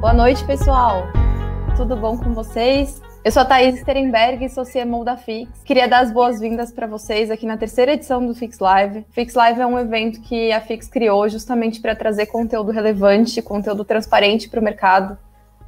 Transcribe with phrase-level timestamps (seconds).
[0.00, 1.08] Boa noite, pessoal.
[1.76, 3.02] Tudo bom com vocês?
[3.24, 5.64] Eu sou a Thaís Sterenberg, sou CMO da Fix.
[5.64, 9.04] Queria dar as boas-vindas para vocês aqui na terceira edição do Fix Live.
[9.10, 13.84] Fix Live é um evento que a Fix criou justamente para trazer conteúdo relevante, conteúdo
[13.84, 15.18] transparente para o mercado.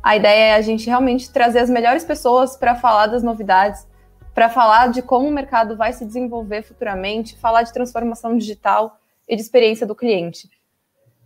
[0.01, 3.85] A ideia é a gente realmente trazer as melhores pessoas para falar das novidades,
[4.33, 8.97] para falar de como o mercado vai se desenvolver futuramente, falar de transformação digital
[9.29, 10.49] e de experiência do cliente.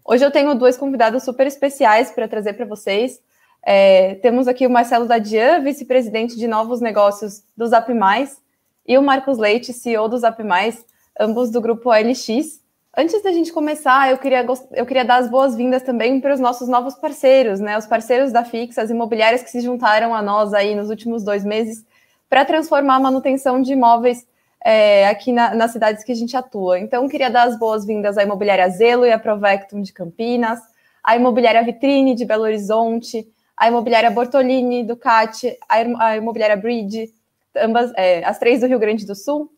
[0.06, 3.22] Hoje eu tenho dois convidados super especiais para trazer para vocês.
[3.64, 8.38] É, temos aqui o Marcelo Dadian, vice-presidente de novos negócios do Zap Mais,
[8.86, 10.84] e o Marcos Leite, CEO do Zap Mais,
[11.18, 12.60] ambos do grupo OLX.
[12.94, 16.68] Antes da gente começar, eu queria, eu queria dar as boas-vindas também para os nossos
[16.68, 17.78] novos parceiros, né?
[17.78, 21.46] Os parceiros da Fix, as imobiliárias que se juntaram a nós aí nos últimos dois
[21.46, 21.82] meses
[22.28, 24.26] para transformar a manutenção de imóveis
[24.64, 26.78] é, aqui na, nas cidades que a gente atua.
[26.78, 30.58] Então, queria dar as boas-vindas à Imobiliária Zelo e à Provectum de Campinas,
[31.02, 37.12] à Imobiliária Vitrine de Belo Horizonte, a imobiliária Bortolini, Ducati, a imobiliária Bridge,
[37.56, 39.50] ambas, é, as três do Rio Grande do Sul.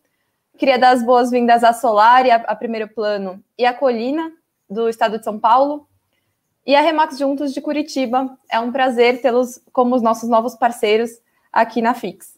[0.57, 4.31] Queria dar as boas-vindas à Solar, e a Primeiro Plano e a Colina,
[4.69, 5.87] do estado de São Paulo.
[6.65, 8.37] E a Remax Juntos de Curitiba.
[8.51, 11.11] É um prazer tê-los como os nossos novos parceiros
[11.51, 12.36] aqui na Fix.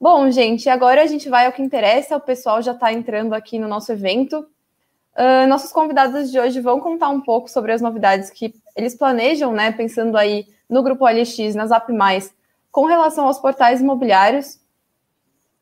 [0.00, 2.16] Bom, gente, agora a gente vai ao que interessa.
[2.16, 4.46] O pessoal já está entrando aqui no nosso evento.
[5.16, 9.52] Uh, nossos convidados de hoje vão contar um pouco sobre as novidades que eles planejam,
[9.52, 9.72] né?
[9.72, 11.92] Pensando aí no Grupo OLX, na Zap
[12.70, 14.60] com relação aos portais imobiliários.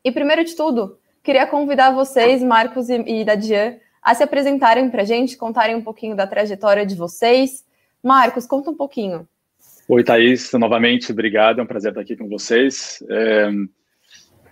[0.03, 5.01] E primeiro de tudo, queria convidar vocês, Marcos e, e Dadian, a se apresentarem para
[5.01, 7.65] a gente, contarem um pouquinho da trajetória de vocês.
[8.03, 9.27] Marcos, conta um pouquinho.
[9.89, 13.03] Oi, Thaís, novamente, obrigado, é um prazer estar aqui com vocês.
[13.09, 13.49] É,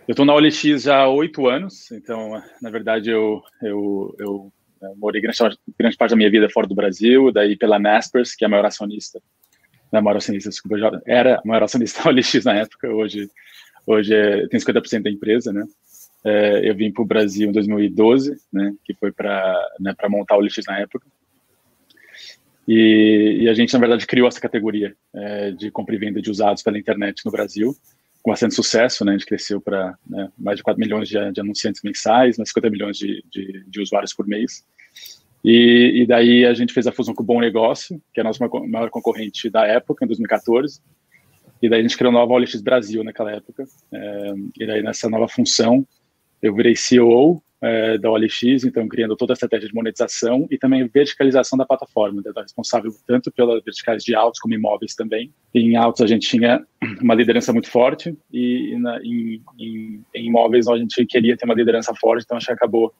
[0.07, 4.95] eu estou na OLX já há oito anos, então, na verdade, eu, eu, eu, eu
[4.95, 5.37] morei grande,
[5.77, 8.65] grande, parte da minha vida fora do Brasil, daí pela Naspers, que é a maior
[8.65, 9.21] acionista
[9.91, 13.29] na maior acionista, desculpa, já era a maior acionista da OLX na época, hoje,
[13.85, 15.63] hoje é, tem 50% da empresa, né?
[16.23, 20.37] É, eu vim para o Brasil em 2012, né, que foi para né, montar a
[20.39, 21.05] OLX na época.
[22.67, 26.31] E, e, a gente, na verdade, criou essa categoria é, de compra e venda de
[26.31, 27.75] usados pela internet no Brasil,
[28.25, 29.11] com bastante sucesso, né?
[29.11, 32.71] A gente cresceu para né, mais de 4 milhões de, de, anunciantes mensais, mais 50
[32.71, 34.65] milhões de, de, de usuários por mês.
[35.43, 38.23] E, e, daí a gente fez a fusão com o Bom Negócio, que é a
[38.23, 40.81] nossa maior concorrente da época, em 2014.
[41.61, 43.63] E daí a gente criou a nova OLX Brasil naquela época.
[43.93, 45.87] É, e daí nessa nova função,
[46.41, 50.87] eu virei CEO é, da OLX, então criando toda a estratégia de monetização e também
[50.87, 52.19] verticalização da plataforma.
[52.19, 55.33] Então, responsável tanto pelas verticais de autos como imóveis também.
[55.53, 56.65] Em autos a gente tinha
[57.01, 61.55] uma liderança muito forte e na, em, em, em imóveis a gente queria ter uma
[61.55, 62.93] liderança forte, então a gente acabou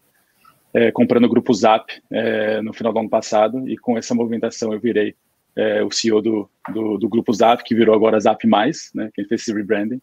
[0.74, 4.74] é, comprando o grupo Zap é, no final do ano passado e com essa movimentação
[4.74, 5.16] eu virei
[5.56, 8.46] é, o CEO do, do, do, grupo Zap, que virou agora Zap+,
[8.94, 10.02] né, que fez esse rebranding,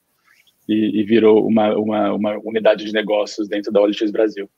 [0.72, 4.48] e, e, virou uma, uma, uma unidade de negócios dentro da OLX Brasil.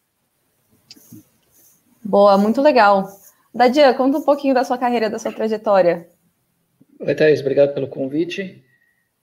[2.03, 3.09] Boa, muito legal.
[3.55, 6.09] Dadia, conta um pouquinho da sua carreira, da sua trajetória.
[7.01, 8.63] Oi, Thaís, obrigado pelo convite.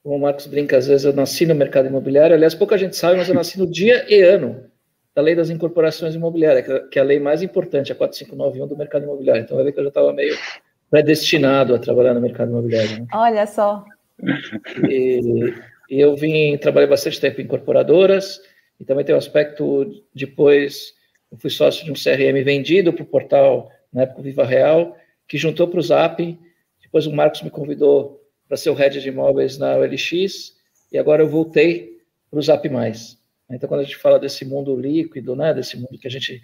[0.04, 3.18] Como o Marcos brinca, às vezes eu nasci no mercado imobiliário, aliás, pouca gente sabe,
[3.18, 4.66] mas eu nasci no dia e ano
[5.16, 9.04] da lei das incorporações imobiliárias, que é a lei mais importante, a 4591 do mercado
[9.04, 9.44] imobiliário.
[9.44, 10.36] Então, vai ver que eu já estava meio
[10.90, 13.00] predestinado a trabalhar no mercado imobiliário.
[13.00, 13.08] Né?
[13.14, 13.86] Olha só.
[14.90, 15.54] E,
[16.00, 18.40] eu vim, trabalhei bastante tempo em incorporadoras,
[18.80, 20.94] e também tem o aspecto, depois,
[21.32, 24.98] eu fui sócio de um CRM vendido para o portal, na época, Viva Real,
[25.28, 26.40] que juntou para o Zap,
[26.82, 30.54] depois o Marcos me convidou para ser o head de imóveis na OLX,
[30.92, 32.70] e agora eu voltei para o Zap+.
[33.50, 36.42] Então, quando a gente fala desse mundo líquido, né, desse mundo que a gente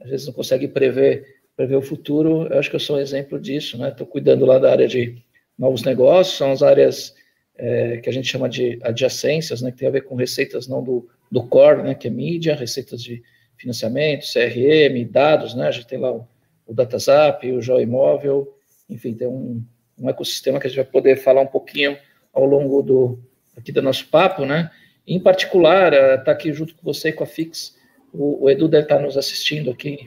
[0.00, 1.24] às vezes não consegue prever,
[1.56, 3.82] prever o futuro, eu acho que eu sou um exemplo disso.
[3.84, 4.12] Estou né?
[4.12, 5.22] cuidando lá da área de
[5.58, 7.14] novos negócios, são as áreas
[7.58, 10.82] é, que a gente chama de adjacências, né, que tem a ver com receitas não
[10.82, 13.22] do, do core, né, que é mídia, receitas de
[13.56, 16.26] financiamento, CRM, dados, né, a gente tem lá o,
[16.66, 18.56] o DataZap, o Joimóvel,
[18.88, 19.62] enfim, tem um,
[19.98, 21.98] um ecossistema que a gente vai poder falar um pouquinho
[22.32, 23.18] ao longo do
[23.56, 24.70] aqui do nosso papo, né,
[25.06, 27.76] em particular, está aqui junto com você e com a Fix,
[28.12, 29.98] o, o Edu deve estar tá nos assistindo aqui,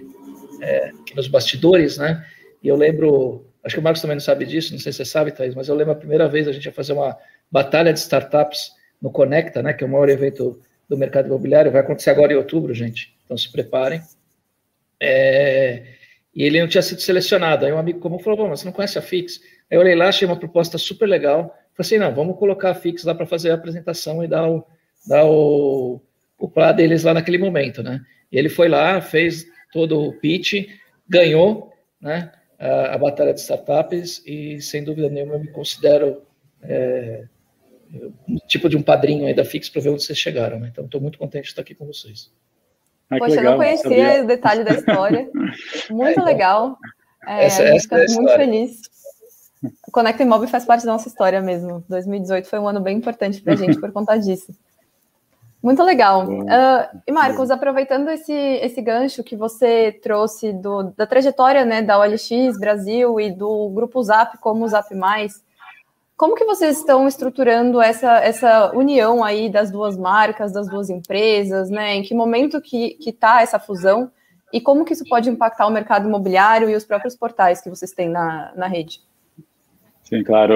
[0.62, 2.25] é, aqui nos bastidores, né?
[2.62, 5.06] E eu lembro, acho que o Marcos também não sabe disso, não sei se você
[5.06, 7.18] sabe, Thaís, mas eu lembro a primeira vez a gente ia fazer uma
[7.51, 8.71] batalha de startups
[9.01, 9.74] no Conecta, né?
[9.74, 13.15] Que é o maior evento do mercado imobiliário, vai acontecer agora em outubro, gente.
[13.25, 14.01] Então se preparem.
[15.00, 15.83] É,
[16.33, 17.65] e ele não tinha sido selecionado.
[17.65, 19.42] Aí um amigo comum falou: Bom, mas você não conhece a Fix?
[19.69, 21.57] Aí eu olhei lá, achei uma proposta super legal.
[21.74, 24.65] Falei assim: não, vamos colocar a Fix lá para fazer a apresentação e dar o,
[25.07, 26.01] dar o,
[26.38, 28.01] o plá deles lá naquele momento, né?
[28.31, 30.68] E ele foi lá, fez todo o pitch,
[31.07, 32.31] ganhou, né?
[32.62, 36.21] a, a, batalha de startups e, sem dúvida nenhuma, eu me considero
[36.62, 37.24] é,
[38.48, 40.60] tipo de um padrinho aí da Fix para ver onde vocês chegaram.
[40.60, 40.70] Né?
[40.72, 42.32] Então, estou muito contente de estar aqui com vocês.
[43.10, 45.30] Ah, Poxa, legal, eu não conhecia o detalhe da história.
[45.92, 46.78] Muito é, legal.
[47.28, 48.82] É, essa, a gente é muito feliz.
[49.88, 51.84] O Conecta Imóvel faz parte da nossa história mesmo.
[51.90, 54.56] 2018 foi um ano bem importante para a gente por conta disso.
[55.62, 56.26] Muito legal.
[56.26, 62.00] Uh, e Marcos, aproveitando esse, esse gancho que você trouxe do, da trajetória né, da
[62.00, 65.44] OLX Brasil e do grupo Zap como o Zap Mais,
[66.22, 71.72] como que vocês estão estruturando essa, essa união aí das duas marcas, das duas empresas,
[71.72, 71.96] né?
[71.96, 74.12] Em que momento que está essa fusão
[74.54, 77.92] e como que isso pode impactar o mercado imobiliário e os próprios portais que vocês
[77.92, 79.02] têm na, na rede?
[80.04, 80.54] Sim, claro.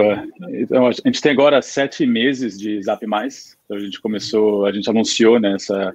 [0.52, 3.58] Então, a gente tem agora sete meses de Zap Mais.
[3.66, 5.94] Então, a gente começou, a gente anunciou nessa né,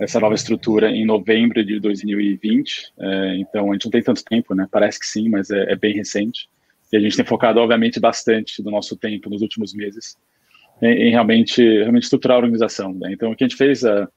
[0.00, 2.94] essa nova estrutura em novembro de 2020.
[2.98, 4.66] É, então, a gente não tem tanto tempo, né?
[4.72, 6.48] Parece que sim, mas é, é, bem recente.
[6.92, 10.16] E a gente tem focado, obviamente, bastante do nosso tempo nos últimos meses
[10.82, 12.92] em, em realmente, realmente estruturar a organização.
[12.94, 13.12] Né?
[13.12, 14.08] Então, o que a gente fez, a,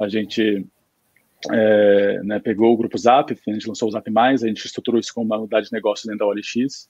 [0.00, 0.66] a gente
[1.50, 5.14] é, né, pegou o grupo Zap, a gente lançou o Zap a gente estruturou isso
[5.14, 6.88] como uma unidade de negócio dentro da OLX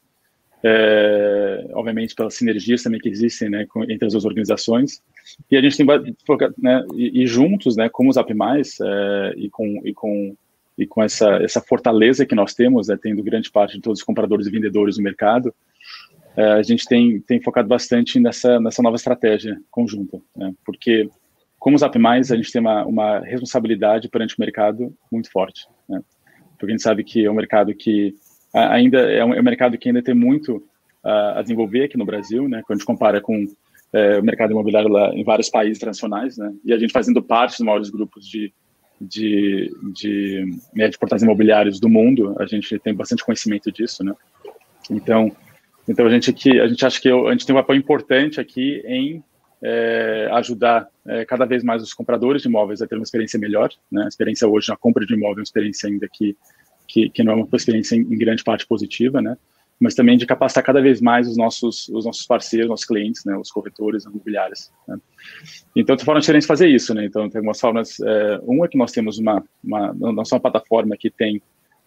[0.63, 5.03] é, obviamente pelas sinergias também que existem né, entre as duas organizações.
[5.51, 5.87] E a gente tem
[6.59, 10.37] né, e, e juntos, né, como os AppMais é, e com e com
[10.79, 14.05] e com essa essa fortaleza que nós temos, né, tendo grande parte de todos os
[14.05, 15.53] compradores e vendedores do mercado,
[16.37, 21.09] é, a gente tem tem focado bastante nessa nessa nova estratégia conjunta, né, porque
[21.59, 26.01] como os AppMais a gente tem uma, uma responsabilidade perante o mercado muito forte, né,
[26.59, 28.15] porque a gente sabe que é um mercado que
[28.53, 30.57] ainda é um, é um, mercado que ainda tem muito
[31.05, 32.63] uh, a desenvolver aqui no Brasil, né?
[32.67, 33.47] Quando a gente compara com
[33.93, 36.53] é, o mercado imobiliário lá em vários países internacionais, né?
[36.65, 38.53] E a gente fazendo parte dos maiores grupos de
[39.01, 44.15] de, de, né, de portais imobiliários do mundo, a gente tem bastante conhecimento disso, né?
[44.91, 45.31] Então,
[45.89, 48.83] então a gente aqui, a gente acha que a gente tem um papel importante aqui
[48.85, 49.23] em
[49.63, 53.71] é, ajudar é, cada vez mais os compradores de imóveis a ter uma experiência melhor,
[53.91, 54.05] né?
[54.05, 56.37] A experiência hoje na compra de imóvel é uma experiência ainda que
[56.89, 59.37] que, que não é uma experiência em, em, grande parte positiva, né?
[59.81, 63.37] Mas também de capacitar cada vez mais os nossos, os nossos parceiros, nossos clientes, né?
[63.37, 64.71] Os corretores imobiliários.
[64.87, 64.99] Né?
[65.77, 67.05] Então, tem formas diferentes de fazer isso, né?
[67.05, 68.01] Então, tem algumas formas.
[68.01, 71.41] É, uma é que nós temos uma, uma, uma plataforma que tem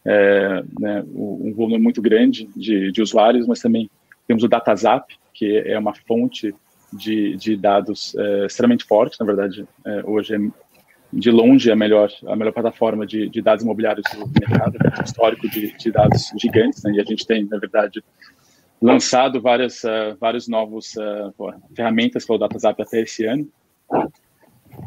[0.05, 3.89] é, né, um volume muito grande de, de usuários, mas também
[4.27, 6.55] temos o DataZap, que é uma fonte
[6.93, 9.65] de, de dados é, extremamente forte, na verdade,
[10.05, 10.39] hoje é
[11.11, 15.03] de longe a melhor a melhor plataforma de, de dados imobiliários do mercado, né, um
[15.03, 18.03] histórico de, de, dados gigantes, né, e a gente tem, na verdade,
[18.81, 21.33] lançado várias uh, vários novos uh,
[21.75, 23.47] ferramentas para o DataZap até esse ano.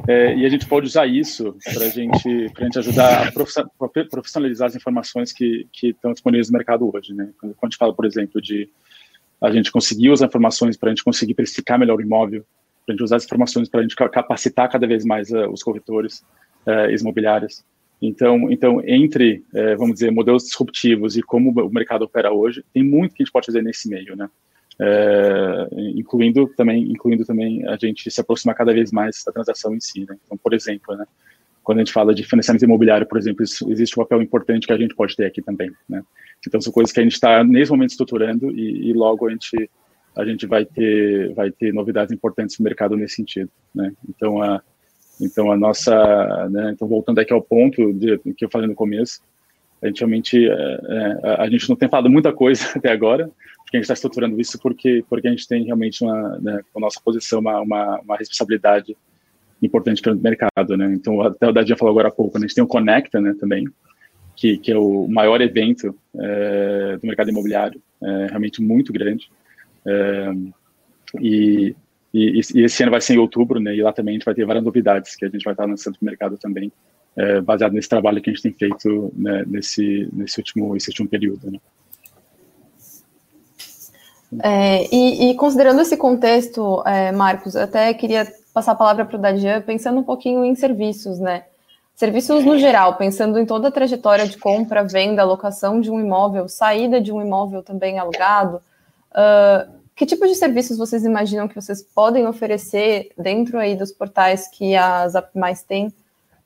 [0.09, 3.33] É, e a gente pode usar isso para gente, a gente ajudar a
[4.11, 7.13] profissionalizar as informações que, que estão disponíveis no mercado hoje.
[7.13, 7.31] Né?
[7.39, 8.69] Quando a gente fala, por exemplo, de
[9.41, 12.45] a gente conseguir usar informações para a gente conseguir precificar melhor o imóvel,
[12.85, 15.63] para a gente usar as informações para a gente capacitar cada vez mais uh, os
[15.63, 16.23] corretores
[16.67, 17.65] uh, imobiliários.
[18.01, 22.83] Então, então entre, uh, vamos dizer, modelos disruptivos e como o mercado opera hoje, tem
[22.83, 24.29] muito que a gente pode fazer nesse meio, né?
[25.95, 30.01] incluindo também, incluindo também a gente se aproximar cada vez mais da transação em si,
[30.01, 30.17] né?
[30.25, 31.07] Então, por exemplo, né?
[31.63, 34.77] Quando a gente fala de financiamento imobiliário, por exemplo, existe um papel importante que a
[34.77, 36.03] gente pode ter aqui também, né?
[36.45, 39.71] Então, são coisas que a gente está nesse momento estruturando e, e logo a gente
[40.17, 43.93] a gente vai ter vai ter novidades importantes no mercado nesse sentido, né?
[44.09, 44.63] Então a
[45.21, 49.23] então a nossa, né, então voltando aqui ao ponto de, que eu falei no começo,
[49.81, 53.77] a gente realmente é, é, a gente não tem falado muita coisa até agora, porque
[53.77, 57.01] a gente está estruturando isso porque porque a gente tem realmente uma né, a nossa
[57.01, 58.97] posição uma, uma, uma responsabilidade
[59.63, 60.93] importante para o mercado, né?
[60.93, 63.35] Então até o Dadinha falou agora há pouco, né, a gente tem o Conecta, né,
[63.39, 63.67] também,
[64.37, 69.31] que, que é o maior evento é, do mercado imobiliário, é, realmente muito grande.
[69.87, 70.33] É,
[71.21, 71.77] e,
[72.13, 73.75] e, e, esse ano vai ser em outubro, né?
[73.75, 75.97] E lá também a gente vai ter várias novidades que a gente vai estar lançando
[76.01, 76.73] no mercado também,
[77.17, 81.51] é, baseado nesse trabalho que a gente tem feito né, nesse, nesse, último, último período.
[81.51, 81.59] Né?
[84.43, 89.21] É, e, e, considerando esse contexto, é, Marcos, até queria passar a palavra para o
[89.21, 91.45] Dadian, pensando um pouquinho em serviços, né?
[91.95, 96.49] Serviços no geral, pensando em toda a trajetória de compra, venda, locação de um imóvel,
[96.49, 98.61] saída de um imóvel também alugado,
[99.15, 104.49] Uh, que tipo de serviços vocês imaginam que vocês podem oferecer dentro aí dos portais
[104.49, 105.93] que a Zap Mais tem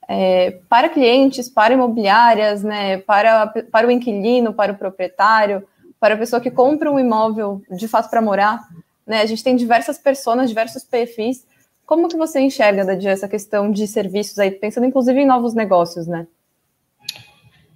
[0.07, 5.63] é, para clientes, para imobiliárias, né, para, para o inquilino, para o proprietário,
[5.99, 8.59] para a pessoa que compra um imóvel de fato para morar?
[9.05, 9.21] Né?
[9.21, 11.45] A gente tem diversas pessoas, diversos perfis.
[11.85, 16.07] Como que você enxerga, Dadi, essa questão de serviços aí, pensando inclusive em novos negócios,
[16.07, 16.27] né?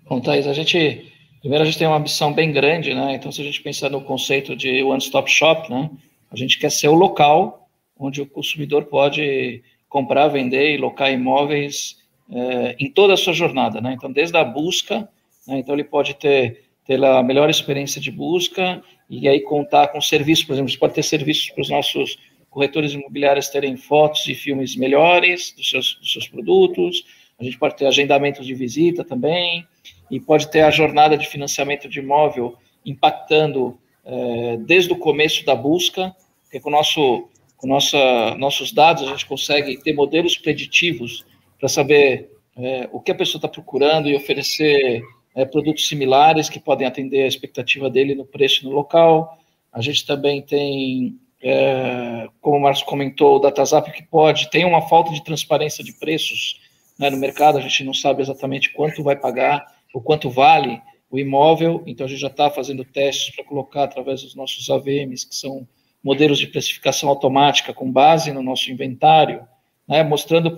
[0.07, 1.12] Bom, Thais, a gente
[1.43, 3.15] Primeiro, a gente tem uma ambição bem grande, né?
[3.15, 5.91] Então, se a gente pensar no conceito de one-stop shop, né?
[6.31, 7.67] A gente quer ser o local
[7.99, 11.97] onde o consumidor pode comprar, vender e locar imóveis
[12.31, 13.91] é, em toda a sua jornada, né?
[13.91, 15.09] Então, desde a busca,
[15.45, 15.59] né?
[15.59, 20.45] então ele pode ter, ter a melhor experiência de busca e aí contar com serviços,
[20.45, 22.17] por exemplo, você pode ter serviços para os nossos
[22.49, 27.03] corretores imobiliários terem fotos e filmes melhores dos seus, dos seus produtos,
[27.37, 29.67] a gente pode ter agendamentos de visita também,
[30.13, 32.55] e pode ter a jornada de financiamento de imóvel
[32.85, 37.97] impactando é, desde o começo da busca, porque com, nosso, com nossa,
[38.37, 41.25] nossos dados a gente consegue ter modelos preditivos
[41.59, 45.01] para saber é, o que a pessoa está procurando e oferecer
[45.33, 49.39] é, produtos similares que podem atender a expectativa dele no preço no local.
[49.71, 54.83] A gente também tem, é, como o Marcos comentou, o DataZap que pode, tem uma
[54.83, 56.61] falta de transparência de preços
[56.99, 61.19] né, no mercado, a gente não sabe exatamente quanto vai pagar o quanto vale o
[61.19, 65.35] imóvel, então a gente já está fazendo testes para colocar através dos nossos AVMs, que
[65.35, 65.67] são
[66.03, 69.47] modelos de precificação automática com base no nosso inventário,
[69.87, 70.57] né, mostrando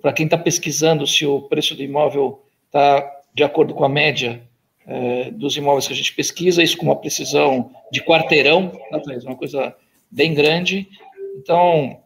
[0.00, 3.04] para quem está pesquisando se o preço do imóvel está
[3.34, 4.42] de acordo com a média
[4.86, 9.36] é, dos imóveis que a gente pesquisa, isso com uma precisão de quarteirão, né, uma
[9.36, 9.76] coisa
[10.10, 10.88] bem grande.
[11.36, 12.00] Então,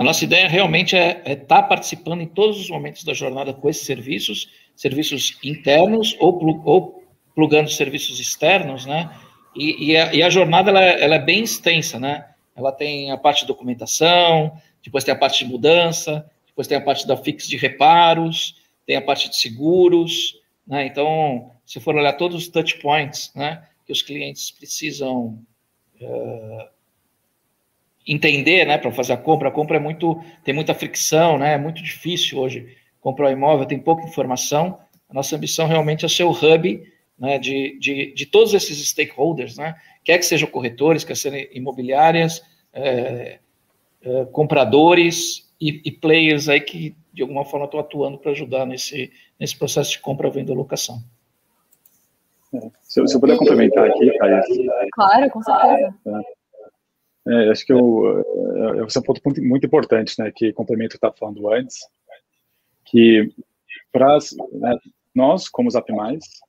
[0.00, 3.52] a nossa ideia realmente é estar é tá participando em todos os momentos da jornada
[3.52, 7.04] com esses serviços, serviços internos ou, ou
[7.34, 9.14] plugando serviços externos, né?
[9.54, 12.30] E, e, a, e a, jornada ela, ela, é bem extensa, né?
[12.56, 16.80] Ela tem a parte de documentação, depois tem a parte de mudança, depois tem a
[16.80, 18.54] parte da fix de reparos,
[18.86, 20.86] tem a parte de seguros, né?
[20.86, 25.44] Então, se for olhar todos os touch points, né, que os clientes precisam
[26.00, 26.68] uh,
[28.06, 29.48] entender, né, para fazer a compra.
[29.48, 33.66] A compra é muito, tem muita fricção, né, é muito difícil hoje comprar um imóvel,
[33.66, 34.78] tem pouca informação.
[35.08, 36.82] A nossa ambição realmente é ser o hub
[37.18, 42.42] né, de, de, de todos esses stakeholders, né, quer que sejam corretores, quer sejam imobiliárias,
[42.72, 43.38] é,
[44.02, 49.12] é, compradores e, e, players aí que de alguma forma estão atuando para ajudar nesse,
[49.38, 51.02] nesse processo de compra, venda e locação.
[52.54, 54.46] É, se, eu, se eu puder complementar aqui, Thaís.
[54.92, 55.94] Claro, com certeza.
[56.06, 56.39] É.
[57.30, 58.24] É, acho que eu,
[58.80, 61.48] é, esse é um ponto muito, muito importante, né, que complemento o que estava falando
[61.52, 61.78] antes,
[62.86, 63.32] que
[63.92, 64.18] para
[64.52, 64.76] né,
[65.14, 65.92] nós, como Zap+,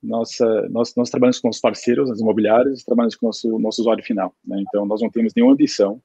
[0.01, 0.37] nós,
[0.71, 4.33] nós, nós trabalhamos com os parceiros, as imobiliárias, trabalhamos com o nosso, nosso usuário final,
[4.43, 6.01] né, então nós não temos nenhuma ambição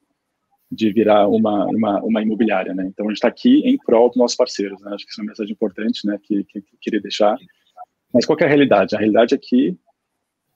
[0.70, 4.18] de virar uma, uma, uma imobiliária, né, então a gente está aqui em prol dos
[4.18, 7.00] nossos parceiros, né, acho que isso é uma mensagem importante, né, que, que, que queria
[7.00, 7.38] deixar,
[8.12, 8.94] mas qual é a realidade?
[8.94, 9.76] A realidade é que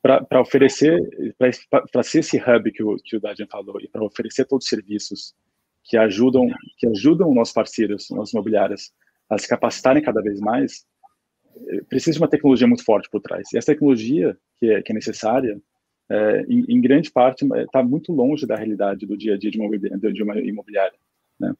[0.02, 0.98] para oferecer,
[1.92, 4.70] para ser esse hub que o, que o Dadian falou, e para oferecer todos os
[4.70, 5.34] serviços
[5.84, 6.46] que ajudam,
[6.78, 8.92] que ajudam nossos parceiros, nossas imobiliárias,
[9.28, 10.86] a se capacitarem cada vez mais,
[11.68, 13.46] eh, precisa de uma tecnologia muito forte por trás.
[13.52, 15.60] E essa tecnologia que é, que é necessária,
[16.08, 19.60] é, em, em, grande parte, está muito longe da realidade do dia a dia de
[19.60, 20.98] uma, de uma imobiliária.
[21.38, 21.54] Né?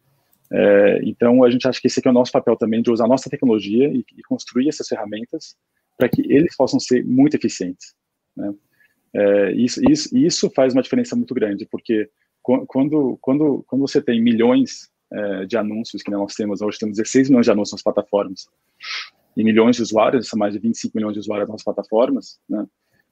[0.53, 3.05] É, então, a gente acha que esse aqui é o nosso papel também, de usar
[3.05, 5.57] a nossa tecnologia e, e construir essas ferramentas
[5.97, 7.95] para que eles possam ser muito eficientes.
[8.37, 8.55] Né?
[9.13, 12.09] É, isso, isso, isso faz uma diferença muito grande, porque
[12.43, 17.29] quando, quando, quando você tem milhões é, de anúncios, que nós temos, hoje temos 16
[17.29, 18.47] milhões de anúncios nas plataformas,
[19.37, 22.67] e milhões de usuários, são mais de 25 milhões de usuários nas plataformas, né?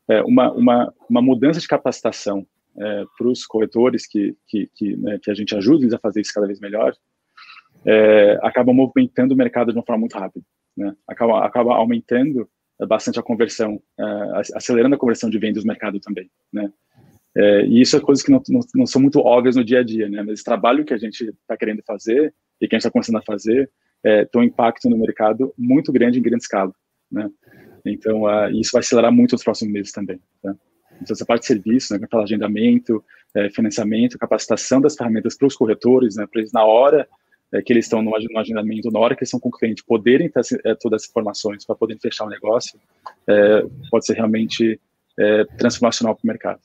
[0.08, 2.46] é, uma, uma, uma mudança de capacitação
[2.76, 6.20] é, para os corretores que, que, que, né, que, a gente ajuda eles a fazer
[6.20, 6.94] isso cada vez melhor,
[7.84, 10.44] é, acaba movimentando o mercado de uma forma muito rápida.
[10.76, 10.94] Né?
[11.06, 12.48] Acaba, acaba aumentando
[12.86, 16.70] bastante a conversão, é, acelerando a conversão de vendas no mercado também, né?
[17.36, 19.84] É, e isso é coisas que não, não, não, são muito óbvias no dia a
[19.84, 20.22] dia, né?
[20.22, 23.16] Mas esse trabalho que a gente está querendo fazer e que a gente está começando
[23.16, 23.70] a fazer
[24.04, 26.72] é, tem um impacto no mercado muito grande em grande escala,
[27.10, 27.28] né?
[27.84, 30.20] Então, uh, isso vai acelerar muito nos próximos meses também.
[30.42, 30.54] Tá?
[31.00, 33.02] Então, essa parte de serviço, né, para agendamento,
[33.34, 37.08] é, financiamento, capacitação das ferramentas para os corretores, né, para eles na hora
[37.52, 40.28] é, que eles estão no, agendamento, na hora que eles são com o cliente, poderem
[40.28, 42.78] ter é, todas as informações para poderem fechar o negócio,
[43.28, 44.80] é, pode ser realmente
[45.18, 46.60] é, transformacional para o mercado.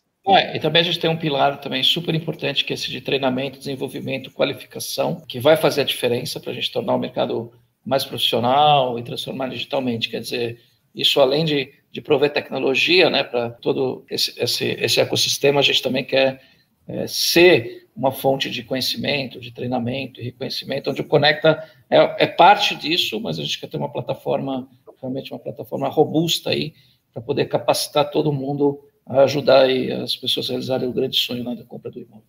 [0.56, 3.60] e também a gente tem um pilar também super importante, que é esse de treinamento,
[3.60, 7.52] desenvolvimento, qualificação, que vai fazer a diferença para a gente tornar o mercado
[7.86, 10.10] mais profissional e transformar digitalmente.
[10.10, 10.62] Quer dizer,
[10.96, 15.82] isso além de, de prover tecnologia né, para todo esse, esse, esse, ecossistema, a gente
[15.82, 16.42] também quer
[16.88, 22.28] é, ser uma fonte de conhecimento, de treinamento e reconhecimento, onde o Conecta é, é,
[22.28, 24.68] parte disso, mas a gente quer ter uma plataforma,
[25.00, 26.74] realmente uma plataforma robusta aí,
[27.14, 29.68] para poder capacitar todo mundo a ajudar
[30.02, 32.24] as pessoas a realizarem o grande sonho da compra do imóvel.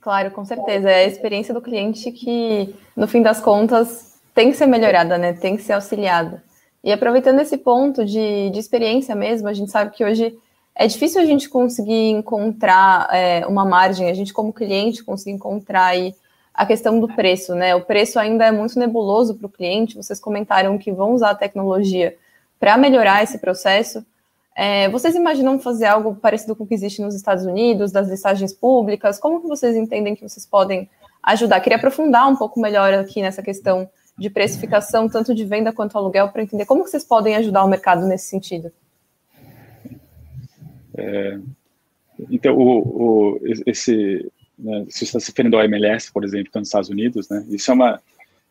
[0.00, 0.88] Claro, com certeza.
[0.88, 5.34] É a experiência do cliente que, no fim das contas, tem que ser melhorada, né?
[5.34, 6.42] Tem que ser auxiliada.
[6.82, 10.34] E aproveitando esse ponto de, de experiência mesmo, a gente sabe que hoje
[10.74, 15.86] é difícil a gente conseguir encontrar é, uma margem, a gente como cliente conseguir encontrar
[15.86, 16.14] aí
[16.54, 17.74] a questão do preço, né?
[17.74, 19.96] O preço ainda é muito nebuloso para o cliente.
[19.96, 22.16] Vocês comentaram que vão usar a tecnologia
[22.58, 24.04] para melhorar esse processo.
[24.54, 28.52] É, vocês imaginam fazer algo parecido com o que existe nos Estados Unidos, das listagens
[28.52, 29.18] públicas?
[29.18, 30.88] Como que vocês entendem que vocês podem
[31.22, 31.60] ajudar?
[31.60, 36.28] Queria aprofundar um pouco melhor aqui nessa questão de precificação, tanto de venda quanto aluguel,
[36.28, 38.70] para entender como que vocês podem ajudar o mercado nesse sentido.
[41.00, 41.38] É,
[42.30, 46.90] então, o, o, esse, né, se está se referindo ao MLS, por exemplo, nos Estados
[46.90, 48.00] Unidos, né, isso é uma,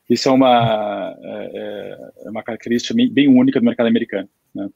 [0.09, 4.27] isso é uma, é, é, é uma característica bem, única do mercado americano.
[4.53, 4.69] Né?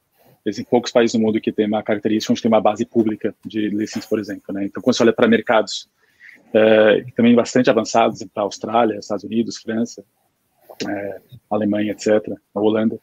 [0.46, 3.68] Existem poucos países no mundo que tem uma característica onde tem uma base pública de
[3.70, 4.54] licença, por exemplo.
[4.54, 4.66] Né?
[4.66, 5.88] Então, quando você olha para mercados
[6.52, 10.04] é, também bastante avançados, para a Austrália, Estados Unidos, França,
[10.88, 12.98] é, Alemanha, etc., a Holanda,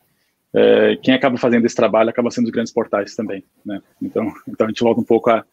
[0.53, 3.81] é, quem acaba fazendo esse trabalho acaba sendo os grandes portais também, né?
[4.01, 5.45] Então, então a gente volta um pouco à,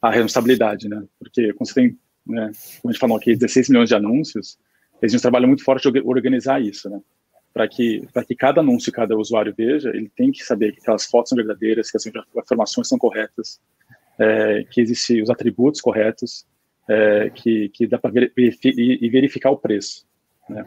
[0.00, 1.04] à responsabilidade, né?
[1.18, 2.50] Porque quando você tem, né,
[2.80, 4.58] como a gente falou aqui, 16 milhões de anúncios,
[5.02, 7.00] existe um trabalho muito forte de organizar isso, né?
[7.52, 11.30] Para que, que cada anúncio, cada usuário veja, ele tem que saber que aquelas fotos
[11.30, 13.60] são verdadeiras, que as informações são corretas,
[14.18, 16.46] é, que existem os atributos corretos,
[16.88, 20.06] é, que, que dá para verificar, e verificar o preço,
[20.48, 20.64] né?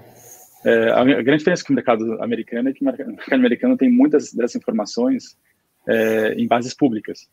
[0.63, 4.33] É, a grande diferença com o mercado americano é que o mercado americano tem muitas
[4.33, 5.37] dessas informações
[5.87, 7.27] é, em bases públicas.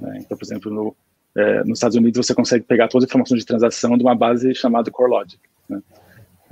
[0.00, 0.18] Né?
[0.20, 0.96] Então, por exemplo, no,
[1.36, 4.54] é, nos Estados Unidos você consegue pegar todas as informações de transação de uma base
[4.54, 5.80] chamada CoreLogic, né?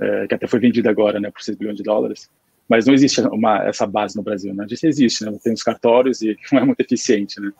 [0.01, 2.29] É, que até foi vendida agora né, por 6 bilhões de dólares.
[2.69, 4.53] Mas não existe uma, essa base no Brasil.
[4.53, 4.63] Né?
[4.63, 5.37] A gente existe, né?
[5.43, 7.41] tem os cartórios e não é muito eficiente.
[7.41, 7.51] Né?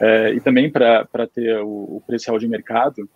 [0.00, 3.08] É, e também para ter o, o preço real de mercado,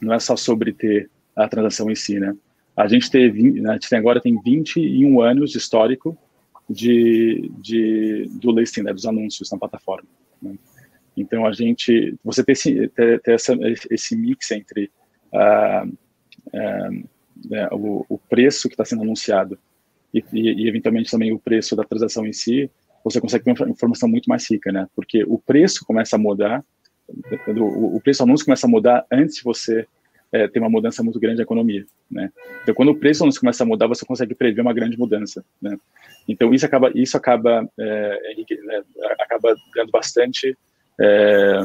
[0.00, 2.34] não é só sobre ter a transação em si, né?
[2.76, 6.16] A gente, teve, né, a gente tem agora tem 21 anos de histórico
[6.68, 10.08] de, de, do listing, né, dos anúncios na plataforma.
[10.42, 10.56] Né?
[11.16, 13.56] Então, a gente, você ter esse, ter, ter essa,
[13.90, 14.90] esse mix entre
[15.32, 17.08] uh, uh,
[17.48, 19.58] né, o, o, preço que está sendo anunciado
[20.12, 22.68] e, e, e, eventualmente, também o preço da transação em si,
[23.04, 24.88] você consegue ter uma informação muito mais rica, né?
[24.96, 26.64] Porque o preço começa a mudar,
[27.08, 29.86] o, o preço do anúncio começa a mudar antes de você
[30.34, 32.28] é, tem uma mudança muito grande da economia, né?
[32.60, 35.76] Então, quando o preço não começa a mudar, você consegue prever uma grande mudança, né?
[36.28, 38.82] Então, isso acaba, isso acaba, é, né,
[39.20, 40.58] acaba dando bastante,
[41.00, 41.60] é,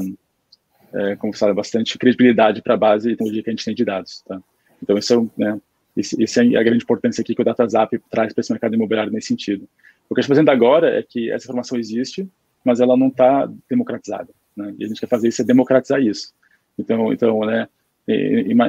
[0.94, 4.22] é, como fala, bastante credibilidade para a base então, que a gente tem de dados,
[4.22, 4.40] tá?
[4.84, 5.60] Então, isso é, né,
[5.98, 9.30] isso é a grande importância aqui que o DataZap traz para esse mercado imobiliário nesse
[9.30, 9.68] sentido.
[10.08, 12.30] O que a gente está fazendo agora é que essa informação existe,
[12.64, 14.76] mas ela não está democratizada, né?
[14.78, 16.36] E a gente quer fazer isso é democratizar isso.
[16.78, 17.68] Então, então, né,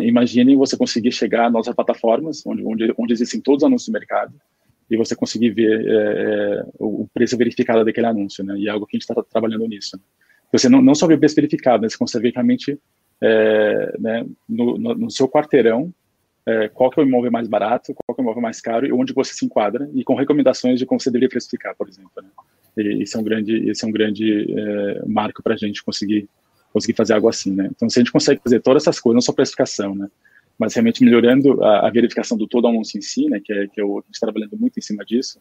[0.03, 3.93] Imaginem você conseguir chegar às nossas plataformas, onde, onde, onde existem todos os anúncios do
[3.93, 4.35] mercado,
[4.91, 8.59] e você conseguir ver é, é o preço verificado daquele anúncio, né?
[8.59, 9.99] E é algo que a gente está trabalhando nisso.
[10.53, 12.79] Você não, não só vê o preço verificado, mas você consegue ver realmente
[13.23, 15.93] é, né, no, no, no, seu quarteirão
[16.47, 18.87] é, qual que é o imóvel mais barato, qual que é o imóvel mais caro
[18.87, 22.11] e onde você se enquadra e com recomendações de como você deveria precificar, por exemplo.
[22.17, 22.29] Né?
[22.79, 26.29] E isso é um grande, esse é um grande é, marco para a gente conseguir
[26.73, 27.69] conseguir fazer algo assim, né?
[27.75, 30.09] Então, se a gente consegue fazer todas essas coisas, não só precificação, né?
[30.59, 33.41] Mas realmente melhorando a, a verificação do todo anúncio em si, né?
[33.43, 35.41] Que é, que é a gente está trabalhando muito em cima disso,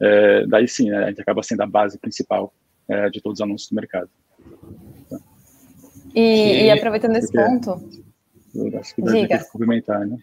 [0.00, 2.52] é, daí sim, né, a gente acaba sendo a base principal
[2.88, 4.10] é, de todos os anúncios do mercado.
[5.08, 5.18] Tá.
[6.14, 7.80] E, e, aproveitando esse ponto,
[8.54, 9.44] eu acho que Diga.
[9.50, 10.18] complementar, né?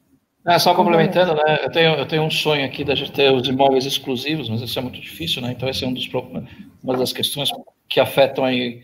[0.45, 1.59] Ah, só complementando, né?
[1.63, 4.77] Eu tenho, eu tenho um sonho aqui da gente ter os imóveis exclusivos, mas isso
[4.77, 5.51] é muito difícil, né?
[5.51, 6.09] Então, esse é um dos
[6.83, 7.49] uma das questões
[7.87, 8.83] que afetam aí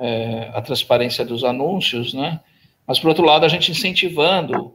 [0.00, 2.40] é, a transparência dos anúncios, né?
[2.86, 4.74] Mas, por outro lado, a gente incentivando.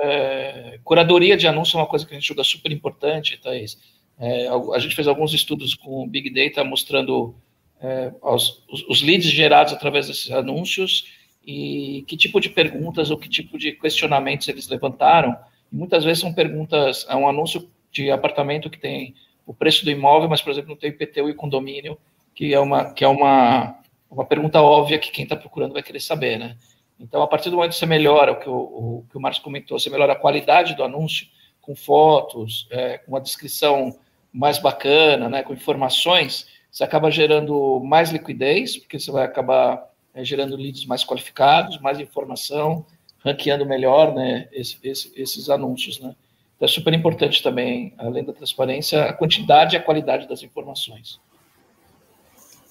[0.00, 3.78] É, curadoria de anúncio é uma coisa que a gente julga super importante, Thaís.
[4.18, 7.34] É, a gente fez alguns estudos com Big Data mostrando
[7.80, 11.06] é, os, os, leads gerados através desses anúncios
[11.46, 15.36] e que tipo de perguntas ou que tipo de questionamentos eles levantaram.
[15.70, 19.14] Muitas vezes são perguntas, é um anúncio de apartamento que tem
[19.46, 21.96] o preço do imóvel, mas, por exemplo, não tem IPTU e condomínio,
[22.34, 23.77] que é uma, que é uma
[24.10, 26.56] uma pergunta óbvia que quem está procurando vai querer saber, né?
[26.98, 29.40] Então, a partir do momento que você melhora, o que o, o, que o Marcos
[29.40, 31.28] comentou, você melhora a qualidade do anúncio,
[31.60, 33.96] com fotos, é, com uma descrição
[34.32, 40.24] mais bacana, né, com informações, você acaba gerando mais liquidez, porque você vai acabar é,
[40.24, 42.84] gerando leads mais qualificados, mais informação,
[43.24, 46.00] ranqueando melhor né, esse, esse, esses anúncios.
[46.00, 46.14] Né?
[46.56, 51.20] Então, é super importante também, além da transparência, a quantidade e a qualidade das informações.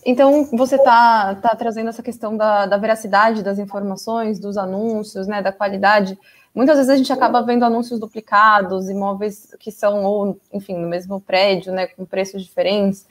[0.10, 5.42] Então, você está tá trazendo essa questão da, da, veracidade das informações, dos anúncios, né,
[5.42, 6.18] da qualidade.
[6.56, 11.20] Muitas vezes a gente acaba vendo anúncios duplicados, imóveis que são, ou, enfim, no mesmo
[11.20, 13.06] prédio, né, com preços diferentes.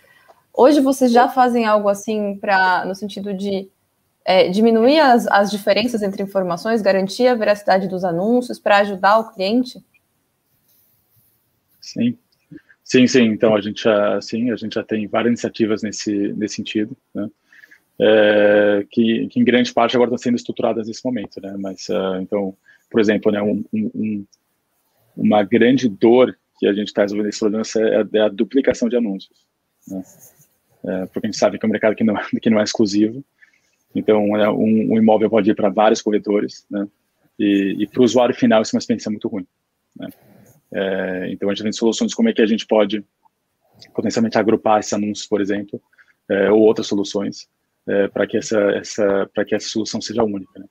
[0.55, 3.69] Hoje vocês já fazem algo assim para no sentido de
[4.25, 9.35] é, diminuir as, as diferenças entre informações, garantir a veracidade dos anúncios para ajudar o
[9.35, 9.85] cliente?
[11.79, 12.17] Sim,
[12.87, 13.25] sim, sim.
[13.25, 17.29] Então a gente já, sim, a gente já tem várias iniciativas nesse nesse sentido, né?
[17.99, 21.55] É, que, que, em grande parte agora estão sendo estruturadas nesse momento, né?
[21.59, 22.57] Mas uh, então,
[22.91, 24.27] por exemplo, né, um, um,
[25.17, 28.97] uma grande dor que a gente está resolvendo nesse problema é, é a duplicação de
[28.97, 29.47] anúncios,
[29.89, 30.03] né?
[30.85, 33.25] É, porque a gente sabe que é um mercado que não, que não é exclusivo,
[33.97, 36.87] então, é, um, um, imóvel pode ir para vários corretores, né?
[37.39, 39.47] E, e para o usuário final, isso é uma experiência muito ruim.
[39.99, 40.09] Né?
[40.73, 43.05] É, então, a gente tem soluções como é que a gente pode
[43.95, 45.81] potencialmente agrupar esses anúncios, por exemplo,
[46.29, 47.49] é, ou outras soluções,
[47.87, 50.59] é, para que essa, essa, para que essa solução seja única.
[50.59, 50.67] Né?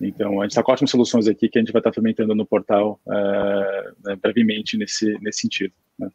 [0.00, 2.34] Então, a gente está com ótimas soluções aqui que a gente vai estar tá implementando
[2.34, 5.72] no portal é, né, brevemente nesse, nesse sentido.
[5.98, 6.08] Né?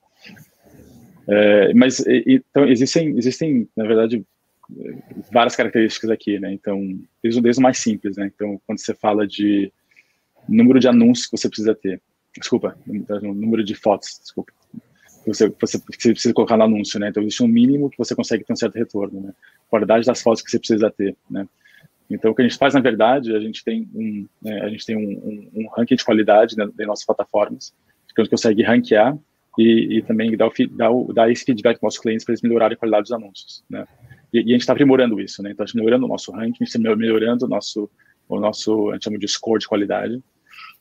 [1.27, 4.25] É, mas, então, existem, existem, na verdade,
[5.31, 6.51] várias características aqui, né?
[6.53, 8.31] Então, desde o mais simples, né?
[8.33, 9.71] Então, quando você fala de
[10.47, 12.01] número de anúncios que você precisa ter,
[12.37, 14.53] desculpa, número de fotos, desculpa,
[15.25, 17.09] você, você, você precisa colocar no anúncio, né?
[17.09, 19.33] Então, existe um mínimo que você consegue ter um certo retorno, né?
[19.69, 21.47] Qualidade das fotos que você precisa ter, né?
[22.09, 24.83] Então, o que a gente faz, na verdade, a gente tem um, né, a gente
[24.83, 27.71] tem um, um, um ranking de qualidade né, das nossas plataformas,
[28.15, 29.15] que a gente consegue ranquear
[29.57, 32.33] e, e também dar, o, dar, o, dar esse feedback para os nossos clientes para
[32.33, 33.85] eles melhorarem a qualidade dos anúncios, né?
[34.33, 35.51] E, e a gente está aprimorando isso, né?
[35.51, 37.89] Então, a gente está melhorando o nosso ranking, a gente está melhorando o nosso,
[38.27, 40.19] o nosso, a gente chama de score de qualidade,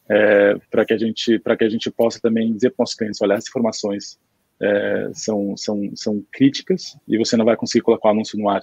[0.08, 3.20] é, para que a gente, para que a gente possa também dizer para os clientes,
[3.20, 4.18] olha, essas informações
[4.60, 8.62] é, são, são, são críticas e você não vai conseguir colocar o anúncio no ar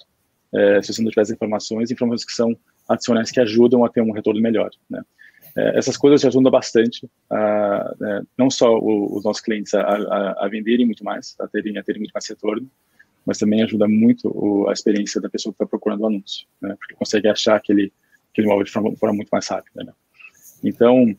[0.54, 2.56] é, se você não tiver as informações, informações que são
[2.88, 5.02] adicionais que ajudam a ter um retorno melhor, né?
[5.58, 10.46] É, essas coisas ajudam bastante, a, né, não só o, os nossos clientes a, a,
[10.46, 12.70] a, venderem muito mais, a terem, a terem muito mais retorno,
[13.26, 16.76] mas também ajuda muito o, a experiência da pessoa que está procurando o anúncio, né?
[16.78, 17.92] porque consegue achar aquele,
[18.32, 19.84] aquele imóvel de forma, forma muito mais rápida.
[19.84, 19.94] Né?
[20.62, 21.16] Então,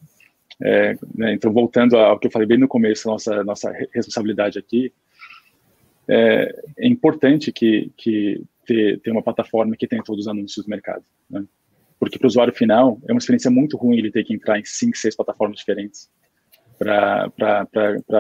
[0.62, 4.92] é, né, então, voltando ao que eu falei bem no começo, nossa, nossa responsabilidade aqui,
[6.09, 10.71] é, é importante que, que ter, ter uma plataforma que tenha todos os anúncios do
[10.71, 11.05] mercado.
[11.29, 11.45] Né?
[11.99, 14.64] Porque para o usuário final, é uma experiência muito ruim ele ter que entrar em
[14.64, 16.11] cinco, seis plataformas diferentes
[16.79, 17.31] para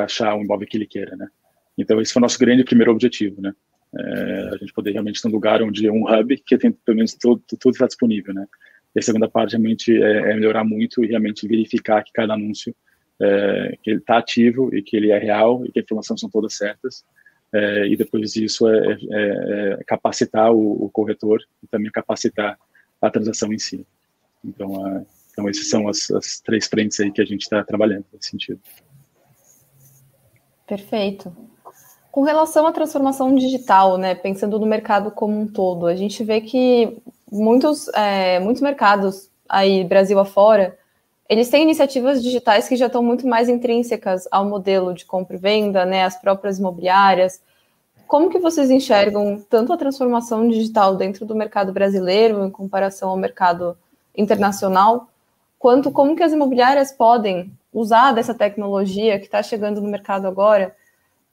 [0.02, 1.14] achar o imóvel que ele queira.
[1.16, 1.28] Né?
[1.78, 3.40] Então, esse foi o nosso grande primeiro objetivo.
[3.40, 3.52] Né?
[3.98, 7.14] É, a gente poder realmente ter um lugar onde um hub que tem pelo menos
[7.14, 8.46] tudo, tudo está disponível, né?
[8.96, 12.74] E a segunda parte realmente é, é, melhorar muito e realmente verificar que cada anúncio
[13.20, 16.30] é, que ele está ativo e que ele é real e que as informações são
[16.30, 17.04] todas certas.
[17.52, 22.58] É, e depois disso é, é, é, capacitar o, o, corretor e também capacitar
[23.00, 23.86] a transação em si.
[24.42, 28.30] Então, então esses são as, as três frentes aí que a gente está trabalhando nesse
[28.30, 28.60] sentido.
[30.66, 31.36] Perfeito.
[32.10, 36.40] Com relação à transformação digital, né, pensando no mercado como um todo, a gente vê
[36.40, 36.96] que
[37.30, 40.76] muitos, é, muitos mercados aí, Brasil afora,
[41.28, 45.38] eles têm iniciativas digitais que já estão muito mais intrínsecas ao modelo de compra e
[45.38, 47.40] venda, né, as próprias imobiliárias.
[48.06, 53.16] Como que vocês enxergam tanto a transformação digital dentro do mercado brasileiro em comparação ao
[53.16, 53.76] mercado
[54.16, 55.08] internacional,
[55.58, 60.74] quanto como que as imobiliárias podem usar dessa tecnologia que está chegando no mercado agora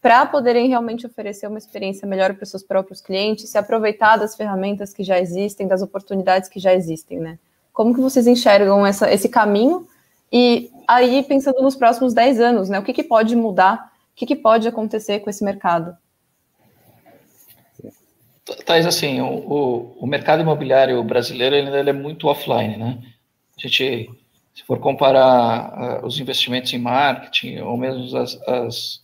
[0.04, 4.36] para poderem realmente oferecer uma experiência melhor para os seus próprios clientes, se aproveitar das
[4.36, 7.40] ferramentas que já existem, das oportunidades que já existem, né?
[7.72, 9.88] Como que vocês enxergam essa, esse caminho?
[10.30, 12.78] E aí, pensando nos próximos 10 anos, né?
[12.80, 13.94] O que, que pode mudar?
[14.12, 15.96] O que, que pode acontecer com esse mercado?
[18.66, 23.00] Thais, assim, o, o, o, mercado imobiliário brasileiro ele, ele, é muito offline, né?
[23.58, 24.12] A gente,
[24.54, 29.03] se for comparar uh, os investimentos em marketing, ou mesmo as, as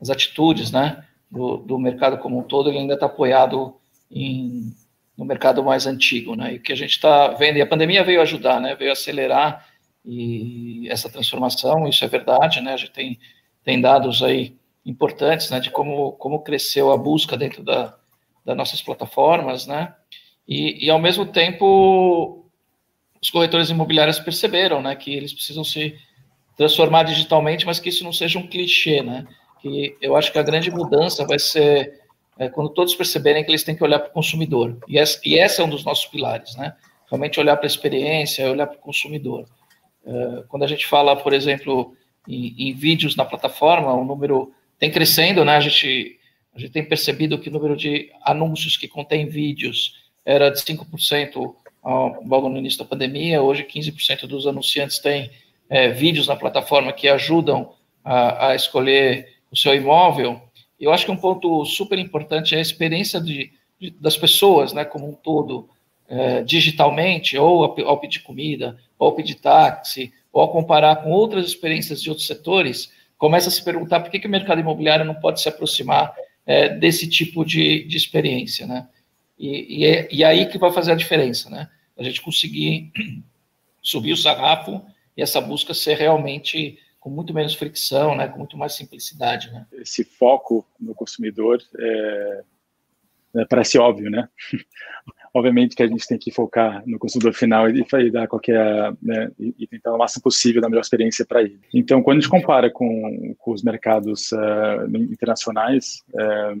[0.00, 3.74] as atitudes né, do, do mercado como um todo, ele ainda está apoiado
[4.10, 4.72] em,
[5.16, 6.34] no mercado mais antigo.
[6.34, 8.92] Né, e o que a gente está vendo, e a pandemia veio ajudar, né, veio
[8.92, 9.66] acelerar
[10.04, 13.18] e essa transformação, isso é verdade, né, a gente tem,
[13.62, 14.56] tem dados aí
[14.86, 17.94] importantes né, de como, como cresceu a busca dentro da,
[18.44, 19.94] das nossas plataformas, né,
[20.46, 22.46] e, e ao mesmo tempo
[23.20, 25.98] os corretores imobiliários perceberam né, que eles precisam se
[26.56, 29.26] transformar digitalmente, mas que isso não seja um clichê, né?
[29.60, 32.00] Que eu acho que a grande mudança vai ser
[32.38, 34.78] é, quando todos perceberem que eles têm que olhar para o consumidor.
[34.86, 36.74] E esse, e esse é um dos nossos pilares, né?
[37.10, 39.46] Realmente olhar para a experiência, olhar para o consumidor.
[40.06, 41.96] É, quando a gente fala, por exemplo,
[42.28, 45.56] em, em, vídeos na plataforma, o número tem crescendo, né?
[45.56, 46.18] A gente,
[46.54, 49.94] a gente tem percebido que o número de anúncios que contém vídeos
[50.24, 55.30] era de 5% ao, logo no início da pandemia, hoje 15% dos anunciantes têm
[55.68, 57.72] é, vídeos na plataforma que ajudam
[58.04, 60.40] a, a escolher o seu imóvel.
[60.78, 64.84] Eu acho que um ponto super importante é a experiência de, de das pessoas, né,
[64.84, 65.68] como um todo,
[66.08, 71.46] é, digitalmente, ou ao, pedir comida, ou ao pedir táxi, ou ao comparar com outras
[71.46, 75.14] experiências de outros setores, começa a se perguntar por que, que o mercado imobiliário não
[75.14, 76.14] pode se aproximar
[76.46, 78.88] é, desse tipo de, de experiência, né?
[79.38, 81.68] E, e, é, e aí que vai fazer a diferença, né?
[81.96, 82.90] A gente conseguir
[83.82, 84.80] subir o sarrafo
[85.16, 89.50] e essa busca ser realmente com muito menos fricção, né, com muito mais simplicidade.
[89.52, 89.66] Né?
[89.72, 92.42] Esse foco no consumidor é,
[93.36, 94.28] é, parece óbvio, né?
[95.34, 99.30] Obviamente que a gente tem que focar no consumidor final e, e dar qualquer né,
[99.38, 101.60] e, tentar o máximo possível dar a melhor experiência para ele.
[101.72, 106.60] Então, quando a gente compara com, com os mercados uh, internacionais, uh,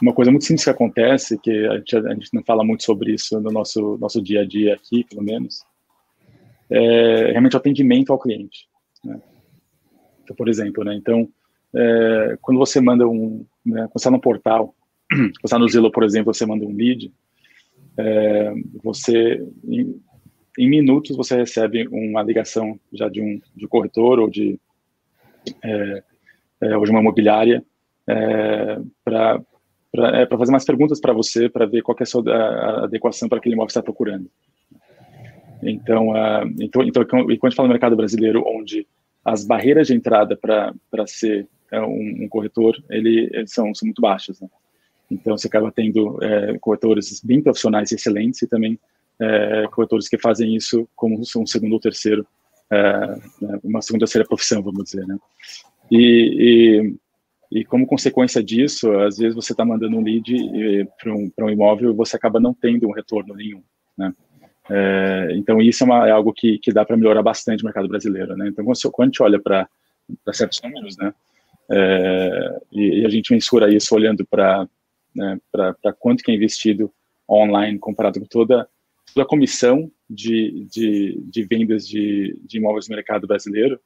[0.00, 3.12] uma coisa muito simples que acontece, que a gente, a gente não fala muito sobre
[3.12, 5.64] isso no nosso nosso dia a dia aqui, pelo menos,
[6.70, 8.68] é realmente o atendimento ao cliente.
[9.06, 9.20] Né?
[10.22, 10.94] Então, por exemplo, né?
[10.94, 11.28] Então,
[11.74, 14.74] é, quando você manda um, né, quando você está no portal,
[15.08, 17.12] quando você está no Zillow, por exemplo, você manda um lead,
[17.98, 20.00] é, você em,
[20.58, 24.58] em, minutos você recebe uma ligação já de um, de corretor ou de
[25.62, 26.02] é,
[26.62, 27.64] é ou de uma imobiliária
[28.08, 29.40] é, para
[29.92, 33.28] para é, fazer mais perguntas para você, para ver qual é a sua a adequação
[33.28, 34.30] para aquele imóvel que você está procurando.
[35.66, 38.86] Então, uh, então, então, e quando a gente fala no mercado brasileiro, onde
[39.24, 44.00] as barreiras de entrada para ser é, um, um, corretor, ele, eles são, são muito
[44.00, 44.48] baixas, né?
[45.10, 48.78] Então, você acaba tendo é, corretores bem profissionais e excelentes e também
[49.20, 52.26] é, corretores que fazem isso como um segundo ou terceiro,
[52.70, 53.18] é,
[53.64, 55.16] uma segunda ou terceira profissão, vamos dizer, né?
[55.90, 56.94] E,
[57.52, 60.34] e, e, como consequência disso, às vezes você está mandando um lead
[61.00, 63.62] para um, um imóvel e você acaba não tendo um retorno nenhum,
[63.96, 64.12] né?
[64.70, 67.88] É, então, isso é, uma, é, algo que, que dá para melhorar bastante o mercado
[67.88, 68.36] brasileiro.
[68.36, 68.48] Né?
[68.48, 69.68] Então, quando, a gente olha para
[70.32, 71.14] certos números, né,
[71.70, 74.68] é, e, e, a gente mensura isso olhando para
[75.14, 75.38] né,
[75.98, 76.92] quanto que é investido
[77.28, 78.68] online comparado com toda,
[79.12, 83.80] toda a comissão de, de, de vendas de, de imóveis no mercado brasileiro,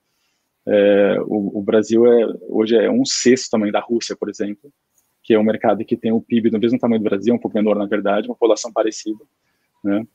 [0.67, 4.71] é, o, o, Brasil é, hoje é um sexto tamanho da Rússia, por exemplo,
[5.23, 7.57] que é um mercado que tem o PIB do mesmo tamanho do Brasil, um pouco
[7.57, 9.25] menor na verdade, uma população parecida,
[9.83, 10.07] né?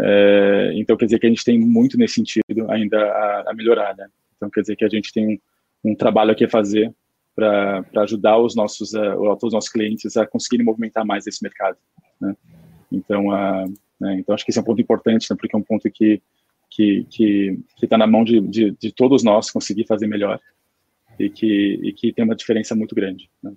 [0.00, 3.96] É, então, quer dizer que a gente tem muito nesse sentido ainda a, a melhorar,
[3.96, 4.08] né?
[4.36, 5.26] Então, quer dizer que a gente tem
[5.84, 6.92] um, um trabalho aqui a fazer
[7.34, 11.76] para ajudar os nossos, uh, os nossos clientes a conseguirem movimentar mais esse mercado,
[12.20, 12.36] né?
[12.90, 14.16] Então, uh, né?
[14.18, 15.36] então, acho que esse é um ponto importante, né?
[15.38, 16.20] porque é um ponto que
[16.70, 20.40] que que está na mão de, de, de, todos nós conseguir fazer melhor
[21.18, 23.30] e que e que tem uma diferença muito grande.
[23.42, 23.52] Né?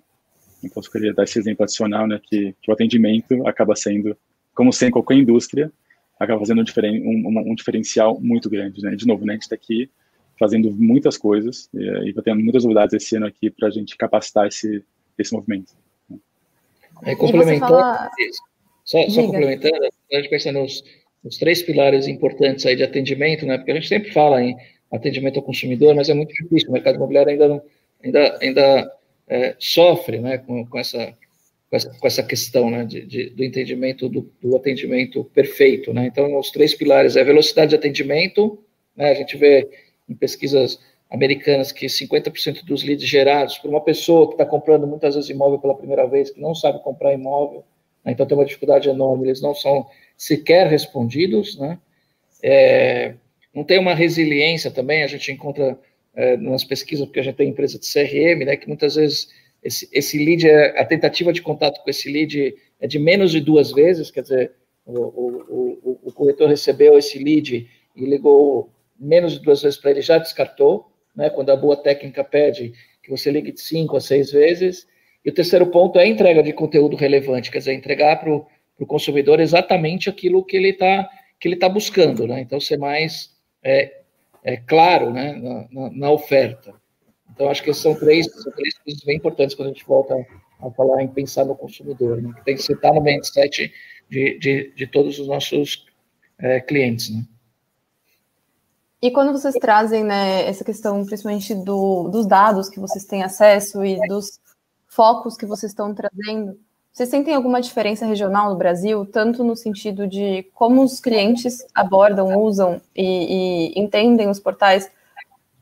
[0.62, 2.20] Então, eu queria dar esse exemplo adicional, né?
[2.22, 4.16] Que, que o atendimento acaba sendo,
[4.54, 5.72] como sempre, qualquer indústria,
[6.18, 8.94] acaba fazendo um, diferen, um, um, diferencial muito grande, né?
[8.96, 9.90] De novo, né, a gente está aqui
[10.38, 13.96] fazendo muitas coisas e, e tá tendo muitas novidades esse ano aqui para a gente
[13.96, 14.84] capacitar esse,
[15.18, 15.72] esse movimento.
[17.04, 18.10] É, complementando, fala...
[18.84, 20.82] só, só complementando, a gente pensa nos,
[21.22, 23.56] nos três pilares importantes aí de atendimento, né?
[23.56, 24.56] Porque a gente sempre fala em
[24.92, 26.70] atendimento ao consumidor, mas é muito difícil.
[26.70, 27.62] O mercado imobiliário ainda não,
[28.02, 28.92] ainda, ainda
[29.28, 30.38] é, sofre, né?
[30.38, 31.14] Com, com essa
[31.70, 35.92] com essa, com essa questão né, de, de, do entendimento do, do, atendimento perfeito.
[35.92, 36.06] Né?
[36.06, 38.58] Então, os três pilares é velocidade de atendimento,
[38.96, 39.10] né?
[39.10, 39.68] a gente vê
[40.08, 40.78] em pesquisas
[41.10, 45.58] americanas que 50% dos leads gerados por uma pessoa que está comprando muitas vezes imóvel
[45.58, 47.64] pela primeira vez, que não sabe comprar imóvel,
[48.04, 48.12] né?
[48.12, 51.78] então tem uma dificuldade enorme, eles não são sequer respondidos, né?
[52.42, 53.14] É,
[53.54, 55.78] não tem uma resiliência também, a gente encontra
[56.14, 59.28] é, nas pesquisas, porque a gente tem empresa de CRM, né, que muitas vezes
[59.62, 63.40] esse, esse lead, é, a tentativa de contato com esse lead é de menos de
[63.40, 64.52] duas vezes, quer dizer,
[64.86, 69.90] o, o, o, o corretor recebeu esse lead e ligou menos de duas vezes para
[69.90, 74.00] ele, já descartou, né, quando a boa técnica pede que você ligue de cinco a
[74.00, 74.86] seis vezes.
[75.24, 78.86] E o terceiro ponto é a entrega de conteúdo relevante, quer dizer, entregar para o
[78.86, 81.08] consumidor exatamente aquilo que ele está
[81.40, 82.40] que ele tá buscando, né?
[82.40, 84.00] Então, ser mais é,
[84.42, 86.74] é claro né, na, na, na oferta.
[87.38, 90.12] Então, acho que são três, são três coisas bem importantes quando a gente volta
[90.60, 92.20] a falar em pensar no consumidor.
[92.20, 92.34] Né?
[92.44, 93.72] Tem que estar no mindset
[94.10, 95.86] de, de, de todos os nossos
[96.36, 97.14] é, clientes.
[97.14, 97.22] Né?
[99.00, 103.84] E quando vocês trazem né, essa questão, principalmente do, dos dados que vocês têm acesso
[103.84, 104.40] e dos
[104.88, 106.58] focos que vocês estão trazendo,
[106.92, 112.36] vocês sentem alguma diferença regional no Brasil, tanto no sentido de como os clientes abordam,
[112.36, 114.90] usam e, e entendem os portais,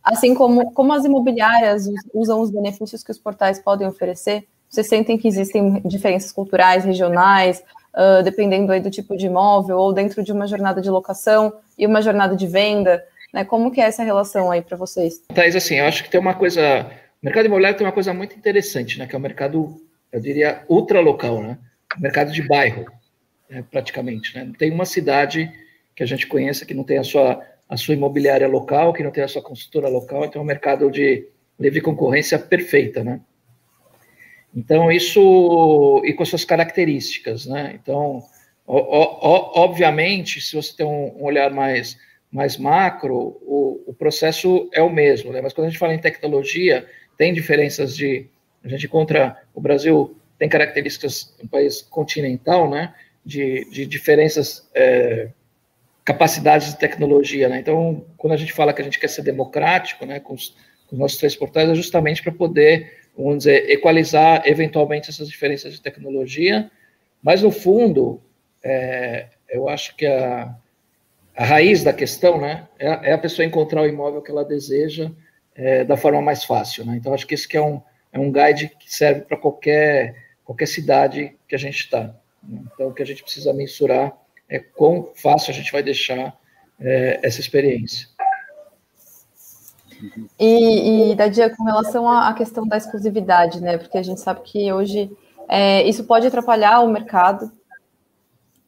[0.07, 5.19] Assim como, como as imobiliárias usam os benefícios que os portais podem oferecer, vocês sentem
[5.19, 7.62] que existem diferenças culturais, regionais,
[7.95, 11.87] uh, dependendo aí do tipo de imóvel, ou dentro de uma jornada de locação e
[11.87, 13.45] uma jornada de venda, né?
[13.45, 15.23] Como que é essa relação aí para vocês?
[15.35, 16.87] Thais, assim, eu acho que tem uma coisa
[17.23, 19.07] mercado imobiliário tem uma coisa muito interessante, né?
[19.07, 19.81] Que é o mercado,
[20.12, 21.59] eu diria, ultra local, né?
[21.99, 22.87] mercado de bairro,
[23.49, 24.35] né, praticamente.
[24.37, 24.45] Né?
[24.45, 25.51] Não tem uma cidade
[25.95, 29.11] que a gente conheça que não tem a sua, a sua imobiliária local, que não
[29.11, 31.26] tem a sua construtora local, então é um mercado de
[31.59, 33.20] livre concorrência perfeita, né?
[34.55, 37.79] Então, isso, e com suas características, né?
[37.81, 38.22] Então,
[38.66, 41.98] o, o, obviamente, se você tem um, um olhar mais,
[42.31, 45.40] mais macro, o, o, processo é o mesmo, né?
[45.42, 46.87] Mas quando a gente fala em tecnologia,
[47.18, 48.26] tem diferenças de,
[48.64, 52.94] a gente encontra, o Brasil tem características, um país continental, né?
[53.24, 55.29] De, de diferenças, é,
[56.07, 57.59] capacidades de tecnologia, né?
[57.59, 60.21] Então, quando a gente fala que a gente quer ser democrático, né?
[60.21, 60.51] Com os,
[60.87, 65.73] com os nossos três portais, é justamente para poder vamos dizer, equalizar eventualmente essas diferenças
[65.73, 66.71] de tecnologia,
[67.23, 68.23] mas no fundo,
[68.62, 70.55] é, eu acho que a,
[71.35, 75.11] a raiz da questão né, é, é, a pessoa encontrar o imóvel que ela deseja
[75.55, 76.85] é, da forma mais fácil.
[76.85, 76.97] Né?
[76.97, 77.81] Então, acho que esse que é, um,
[78.12, 80.14] é um guide que serve para qualquer,
[80.45, 82.14] qualquer cidade que a gente está.
[82.42, 82.61] Né?
[82.75, 84.16] Então, o que a gente precisa mensurar
[84.48, 86.37] é quão fácil a gente vai deixar
[86.80, 88.09] é, essa experiência.
[90.38, 93.78] E, e Dadia, com relação à questão da exclusividade, né?
[93.78, 95.11] Porque a gente sabe que hoje
[95.48, 97.50] é, isso pode atrapalhar o mercado.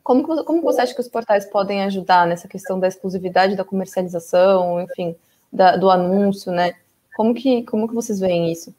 [0.03, 4.81] Como, como você acha que os portais podem ajudar nessa questão da exclusividade, da comercialização,
[4.81, 5.15] enfim,
[5.53, 6.75] da, do anúncio, né?
[7.15, 8.75] Como que, como que vocês veem isso?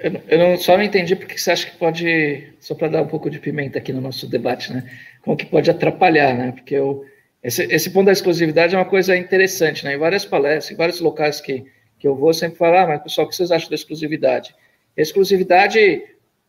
[0.00, 3.08] Eu, eu não, só não entendi porque você acha que pode, só para dar um
[3.08, 4.88] pouco de pimenta aqui no nosso debate, né?
[5.22, 6.52] Como que pode atrapalhar, né?
[6.52, 7.04] Porque eu,
[7.42, 9.94] esse, esse ponto da exclusividade é uma coisa interessante, né?
[9.94, 11.64] Em várias palestras, em vários locais que,
[11.98, 14.54] que eu vou, sempre falar, ah, mas pessoal, o que vocês acham da exclusividade?
[14.96, 16.04] A exclusividade,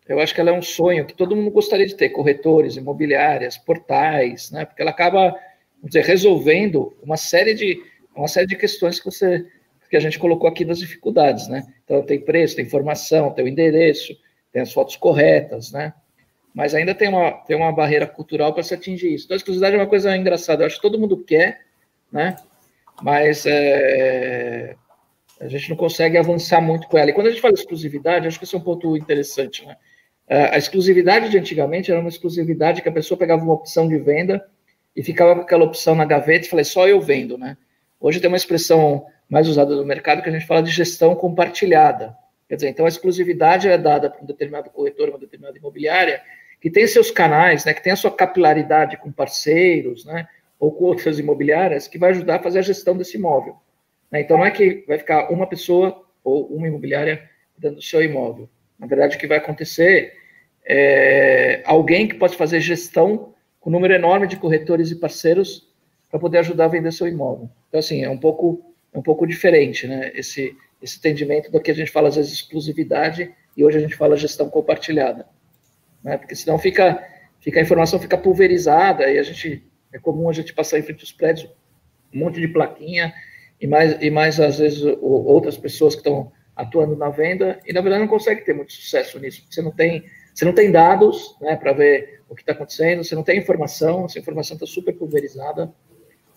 [0.07, 3.57] eu acho que ela é um sonho que todo mundo gostaria de ter, corretores, imobiliárias,
[3.57, 4.65] portais, né?
[4.65, 5.29] Porque ela acaba,
[5.77, 7.81] vamos dizer, resolvendo uma série de,
[8.15, 9.45] uma série de questões que você
[9.89, 11.63] que a gente colocou aqui das dificuldades, né?
[11.83, 14.15] Então tem preço, tem informação, tem o endereço,
[14.51, 15.93] tem as fotos corretas, né?
[16.53, 19.25] mas ainda tem uma, tem uma barreira cultural para se atingir isso.
[19.25, 20.63] Então, a exclusividade é uma coisa engraçada.
[20.63, 21.61] Eu acho que todo mundo quer,
[22.11, 22.35] né?
[23.01, 24.75] Mas é,
[25.39, 27.11] a gente não consegue avançar muito com ela.
[27.11, 29.77] E quando a gente fala exclusividade, acho que esse é um ponto interessante, né?
[30.27, 34.45] A exclusividade de antigamente era uma exclusividade que a pessoa pegava uma opção de venda
[34.95, 37.57] e ficava com aquela opção na gaveta e falei, só eu vendo, né?
[37.99, 42.15] Hoje tem uma expressão mais usada no mercado que a gente fala de gestão compartilhada.
[42.47, 46.21] Quer dizer, então a exclusividade é dada para um determinado corretor, uma determinada imobiliária,
[46.59, 50.27] que tem seus canais, né, que tem a sua capilaridade com parceiros, né,
[50.59, 53.55] ou com outras imobiliárias, que vai ajudar a fazer a gestão desse imóvel.
[54.11, 54.21] Né?
[54.21, 58.49] Então, não é que vai ficar uma pessoa ou uma imobiliária dentro do seu imóvel.
[58.77, 60.13] Na verdade, o que vai acontecer
[60.65, 65.67] é alguém que pode fazer gestão com um número enorme de corretores e parceiros
[66.09, 67.49] para poder ajudar a vender seu imóvel.
[67.67, 70.11] Então, assim, é um pouco, é um pouco diferente, né?
[70.15, 73.95] Esse, esse entendimento do que a gente fala, às vezes, exclusividade, e hoje a gente
[73.95, 75.25] fala gestão compartilhada
[76.03, 76.17] né?
[76.17, 77.03] Porque senão fica,
[77.39, 81.01] fica a informação fica pulverizada e a gente é comum a gente passar em frente
[81.01, 81.49] aos prédios
[82.13, 83.13] um monte de plaquinha
[83.59, 87.81] e mais e mais às vezes outras pessoas que estão atuando na venda e na
[87.81, 89.45] verdade não consegue ter muito sucesso nisso.
[89.49, 93.03] Você não tem você não tem dados, né, para ver o que está acontecendo.
[93.03, 94.05] Você não tem informação.
[94.05, 95.73] Essa informação está super pulverizada.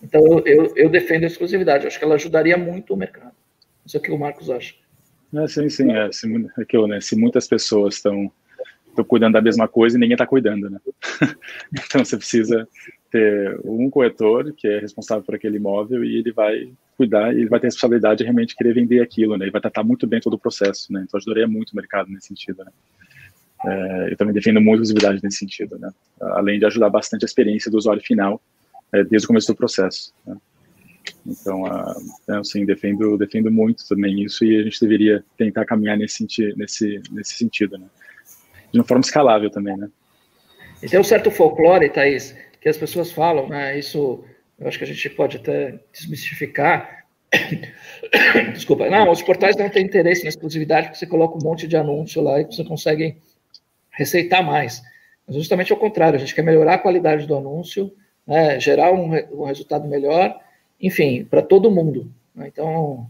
[0.03, 1.85] Então eu, eu, eu, defendo a exclusividade.
[1.85, 3.31] Eu acho que ela ajudaria muito o mercado.
[3.31, 4.75] Não sei o que o Marcos acha.
[5.33, 5.91] É, sim, sim.
[5.91, 8.31] É, se, aquilo, né, se muitas pessoas estão
[9.07, 10.79] cuidando da mesma coisa e ninguém está cuidando, né?
[11.73, 12.67] então você precisa
[13.09, 17.49] ter um corretor que é responsável por aquele imóvel e ele vai cuidar e ele
[17.49, 19.45] vai ter a responsabilidade de realmente querer vender aquilo, né?
[19.45, 21.05] Ele vai tratar muito bem todo o processo, né?
[21.07, 22.71] Então ajudaria muito o mercado nesse sentido, né?
[23.65, 25.89] É, eu também defendo muito visibilidade nesse sentido, né?
[26.21, 28.39] Além de ajudar bastante a experiência do usuário final
[28.93, 30.13] é, desde o começo do processo.
[30.25, 30.37] Né?
[31.25, 36.17] Então, uh, assim, defendo, defendo muito também isso e a gente deveria tentar caminhar nesse,
[36.17, 37.87] senti nesse, nesse sentido, né?
[38.71, 39.89] de uma forma escalável também, né?
[40.81, 43.77] E tem um certo folclore, Thaís, que as pessoas falam, né?
[43.77, 44.23] Isso
[44.59, 47.05] eu acho que a gente pode até desmistificar.
[48.53, 48.89] Desculpa.
[48.89, 52.21] Não, os portais não têm interesse na exclusividade porque você coloca um monte de anúncio
[52.21, 53.17] lá e você consegue
[53.91, 54.81] receitar mais.
[55.25, 57.93] Mas justamente ao contrário, a gente quer melhorar a qualidade do anúncio,
[58.25, 60.39] né, gerar um, um resultado melhor,
[60.79, 62.11] enfim, para todo mundo.
[62.35, 62.47] Né?
[62.47, 63.09] Então,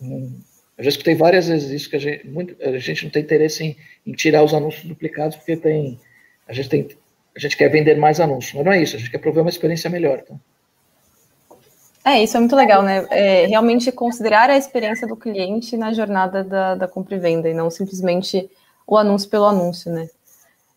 [0.00, 0.38] um,
[0.76, 3.64] eu já escutei várias vezes isso, que a gente, muito, a gente não tem interesse
[3.64, 5.98] em, em, tirar os anúncios duplicados, porque tem,
[6.48, 6.88] a, gente tem,
[7.34, 8.54] a gente quer vender mais anúncios.
[8.54, 10.22] Mas não é isso, a gente quer prover uma experiência melhor.
[10.22, 10.34] Tá?
[12.04, 13.06] É, isso é muito legal, né?
[13.10, 17.54] É, realmente considerar a experiência do cliente na jornada da, da compra e venda, e
[17.54, 18.50] não simplesmente
[18.86, 20.08] o anúncio pelo anúncio, né?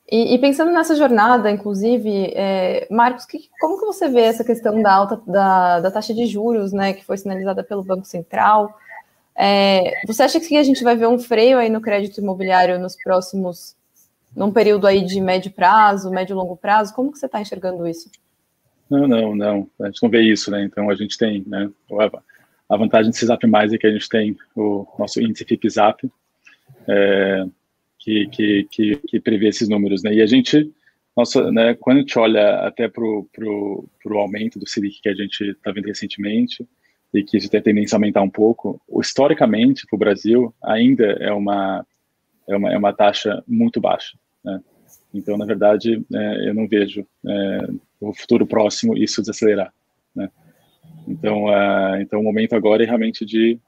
[0.09, 4.81] E, e pensando nessa jornada, inclusive, é, Marcos, que, como que você vê essa questão
[4.81, 8.77] da alta da, da taxa de juros, né, que foi sinalizada pelo Banco Central?
[9.35, 12.95] É, você acha que a gente vai ver um freio aí no crédito imobiliário nos
[12.95, 13.75] próximos,
[14.35, 16.93] num período aí de médio prazo, médio e longo prazo?
[16.95, 18.09] Como que você está enxergando isso?
[18.89, 19.69] Não, não, não.
[19.81, 20.63] A gente não vê isso, né?
[20.63, 21.69] Então a gente tem, né?
[22.69, 26.09] A vantagem de Zap Mais é que a gente tem o nosso índice FIPZAP,
[26.87, 27.45] é,
[28.07, 30.13] que, que, que, que, prevê esses números, né?
[30.13, 30.71] E a gente,
[31.15, 35.43] nossa, né, quando a gente olha até para o aumento do Selic que a gente
[35.43, 36.65] está vendo recentemente,
[37.13, 41.33] e que isso tem tendência a aumentar um pouco, historicamente, para o Brasil, ainda é
[41.33, 41.85] uma,
[42.47, 44.61] é, uma, é uma taxa muito baixa, né?
[45.13, 47.67] Então, na verdade, é, eu não vejo é,
[47.99, 49.73] o futuro próximo isso desacelerar,
[50.15, 50.29] né?
[51.05, 53.59] Então, uh, então o momento agora é realmente de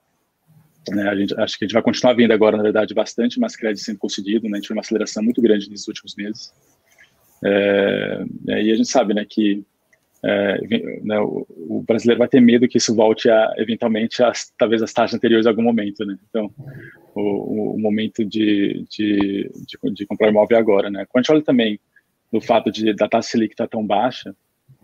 [0.88, 3.56] né, a gente acho que a gente vai continuar vendo agora, na verdade, bastante mais
[3.56, 4.54] crédito sendo concedido, né?
[4.54, 6.54] A gente tem uma aceleração muito grande nesses últimos meses.
[7.44, 9.64] É, e a gente sabe, né, que
[10.24, 10.62] é,
[11.02, 14.92] né, o, o, brasileiro vai ter medo que isso volte a, eventualmente, a, talvez as
[14.92, 16.18] taxas anteriores em algum momento, né?
[16.30, 16.52] Então,
[17.16, 21.06] o, o momento de, de, de, de, comprar imóvel é agora, né?
[21.08, 21.80] Quando a gente olha também
[22.32, 24.36] do fato de da taxa Selic estar tá tão baixa,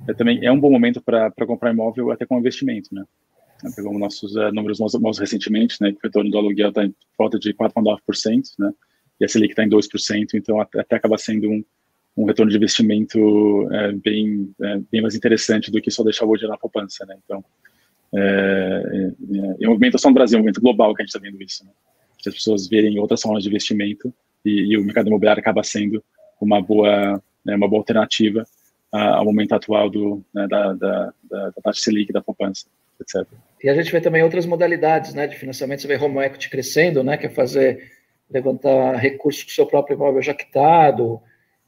[0.08, 3.04] é, também é um bom momento para comprar imóvel até com investimento, né?
[3.76, 5.92] Pegamos nossos uh, números mais, mais recentemente, né?
[5.92, 8.72] Que o retorno do aluguel está em volta de 4,9%, né?
[9.20, 11.64] E a Selic está em 2%, então até, até acaba sendo um,
[12.18, 16.34] um retorno de investimento é, bem, é, bem mais interessante do que só deixar o
[16.34, 17.18] dinheiro na poupança, né?
[17.24, 17.44] Então,
[18.14, 21.42] é, é, é, movimentação do Brasil, é um movimento global que a gente está vendo
[21.42, 21.72] isso, né?
[22.26, 24.12] as pessoas verem outras formas de investimento
[24.44, 26.04] e, e o mercado imobiliário acaba sendo
[26.42, 28.44] uma boa, né, uma boa alternativa
[28.92, 32.66] ao momento atual do, né, da, da, da, da taxa Selic, da poupança,
[33.00, 33.28] etc.
[33.64, 37.04] E a gente vê também outras modalidades né, de financiamento, você vê home equity crescendo,
[37.04, 37.92] né, que é fazer,
[38.30, 41.22] levantar recursos com o seu próprio imóvel já quitado,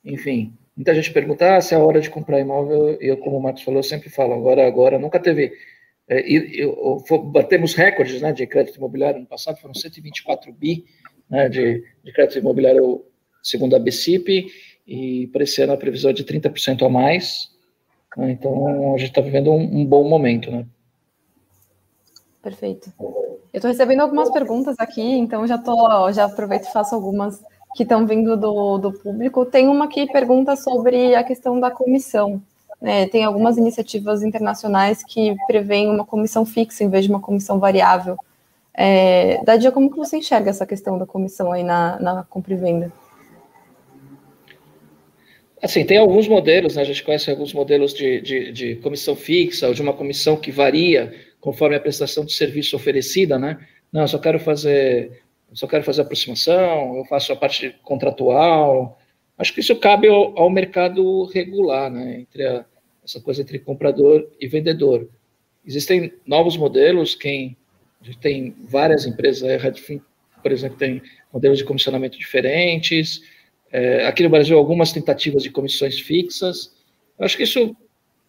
[0.03, 0.53] enfim.
[0.75, 3.41] Muita gente pergunta ah, se é a hora de comprar imóvel, e eu, como o
[3.41, 5.51] Marcos falou, sempre falo, agora, agora, nunca teve...
[6.09, 10.85] É, e, e, batemos recordes né, de crédito imobiliário no passado, foram 124 bi
[11.29, 13.03] né, de, de crédito imobiliário
[13.43, 14.47] segundo a BCIP,
[14.87, 17.49] e para esse ano a previsão é de 30% a mais.
[18.15, 18.31] Né?
[18.31, 20.65] Então a gente está vivendo um, um, bom momento, né?
[22.41, 22.91] Perfeito.
[22.99, 27.41] Eu estou recebendo algumas perguntas aqui, então já tô, já aproveito e faço algumas
[27.75, 29.45] que estão vindo do, do público.
[29.45, 32.41] Tem uma que pergunta sobre a questão da comissão.
[32.81, 37.59] É, tem algumas iniciativas internacionais que prevêem uma comissão fixa em vez de uma comissão
[37.59, 38.17] variável.
[38.73, 42.57] É, Dadia, como que você enxerga essa questão da comissão aí na, na compra e
[42.57, 42.93] venda?
[45.61, 46.83] Assim, tem alguns modelos, né?
[46.83, 50.51] a gente conhece alguns modelos de, de, de, comissão fixa ou de uma comissão que
[50.51, 53.65] varia conforme a prestação de serviço oferecida, né?
[53.91, 55.21] Não, eu só quero fazer,
[55.53, 58.99] só quero fazer aproximação, eu faço a parte contratual.
[59.37, 62.21] Acho que isso cabe ao, ao mercado regular, né?
[62.21, 62.65] Entre a,
[63.03, 65.09] essa coisa entre comprador e vendedor.
[65.65, 67.55] Existem novos modelos, quem
[68.01, 70.01] a gente tem várias empresas, a Redfin,
[70.41, 71.01] por exemplo, tem
[71.33, 73.21] modelos de comissionamento diferentes.
[73.71, 76.73] É, aqui no Brasil, algumas tentativas de comissões fixas.
[77.17, 77.75] Eu acho que isso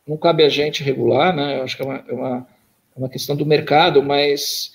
[0.06, 1.59] não cabe a gente regular, né?
[1.59, 2.48] Eu acho que é uma, é uma,
[2.99, 4.72] uma questão do mercado, mas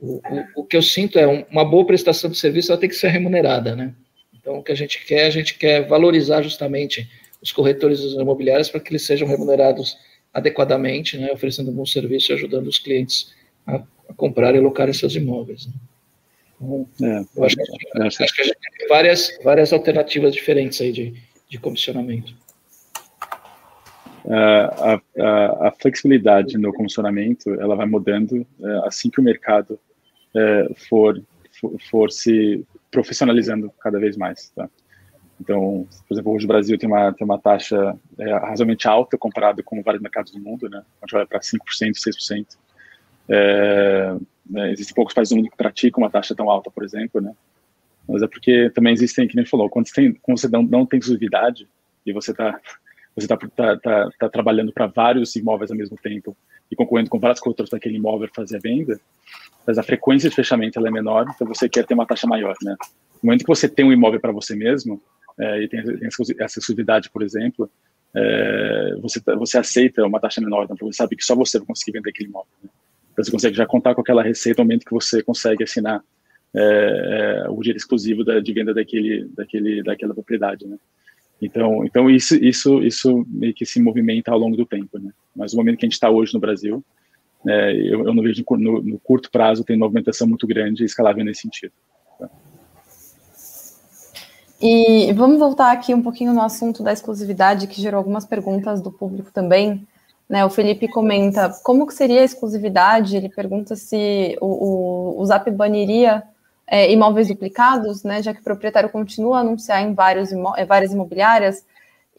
[0.00, 2.88] o, o, o, que eu sinto é um, uma boa prestação de serviço, ela tem
[2.88, 3.94] que ser remunerada, né?
[4.32, 7.08] Então, o que a gente quer, a gente quer valorizar justamente
[7.40, 9.96] os corretores imobiliários para que eles sejam remunerados
[10.32, 11.32] adequadamente, né?
[11.32, 13.32] Oferecendo um bom serviço e ajudando os clientes
[13.66, 13.76] a,
[14.08, 15.66] a comprar e alocar seus imóveis.
[15.66, 15.72] Né?
[17.02, 20.92] É, eu acho, que, é, acho, que a gente tem várias, várias alternativas diferentes aí
[20.92, 21.14] de,
[21.48, 22.34] de comissionamento.
[24.26, 29.78] É, a, a, a, flexibilidade no comissionamento ela vai mudando é, assim que o mercado
[30.88, 31.22] for,
[31.60, 34.50] for, for, se profissionalizando cada vez mais.
[34.50, 34.68] Tá?
[35.40, 39.62] Então, por exemplo, hoje o Brasil tem uma, tem uma taxa é, razoavelmente alta comparado
[39.62, 40.82] com vários mercados do mundo, né?
[41.00, 41.58] a gente olha para 5%,
[41.92, 42.46] 6%.
[43.28, 44.16] É,
[44.48, 44.72] né?
[44.72, 47.32] Existem poucos países do mundo que praticam uma taxa tão alta, por exemplo, né?
[48.06, 50.84] Mas é porque também existem, que nem falou, quando você, tem, quando você não, não
[50.84, 51.66] tem exclusividade
[52.04, 52.60] e você está
[53.16, 56.36] você tá, tá, tá, tá trabalhando para vários imóveis ao mesmo tempo
[56.70, 59.00] e concorrendo com várias corretoras daquele imóvel fazer a venda,
[59.66, 62.76] mas a frequência de fechamento é menor, então você quer ter uma taxa maior, né?
[63.22, 65.00] No momento que você tem um imóvel para você mesmo
[65.38, 65.80] é, e tem,
[66.38, 67.70] essa exclusividade, por exemplo,
[68.14, 71.92] é, você, você aceita uma taxa menor, então você sabe que só você vai conseguir
[71.92, 72.50] vender aquele imóvel.
[72.62, 72.70] Né?
[73.12, 76.02] Então, você consegue já contar com aquela receita no momento que você consegue assinar
[76.54, 80.76] é, é, o dinheiro exclusivo da, de venda daquele, daquele, daquela propriedade, né?
[81.40, 85.10] Então, então isso, isso, isso meio que se movimenta ao longo do tempo, né?
[85.34, 86.82] Mas o momento que a gente está hoje no Brasil,
[87.46, 90.86] é, eu, eu, não vejo no, no, curto prazo tem uma movimentação muito grande e
[90.86, 91.72] escalável nesse sentido.
[92.18, 92.30] Tá?
[94.62, 98.90] E vamos voltar aqui um pouquinho no assunto da exclusividade, que gerou algumas perguntas do
[98.90, 99.86] público também.
[100.26, 103.14] Né, o Felipe comenta como que seria a exclusividade.
[103.14, 106.22] Ele pergunta se o, o, o Zap baniria
[106.74, 110.92] é, imóveis duplicados, né, já que o proprietário continua a anunciar em vários é, várias
[110.92, 111.64] imobiliárias.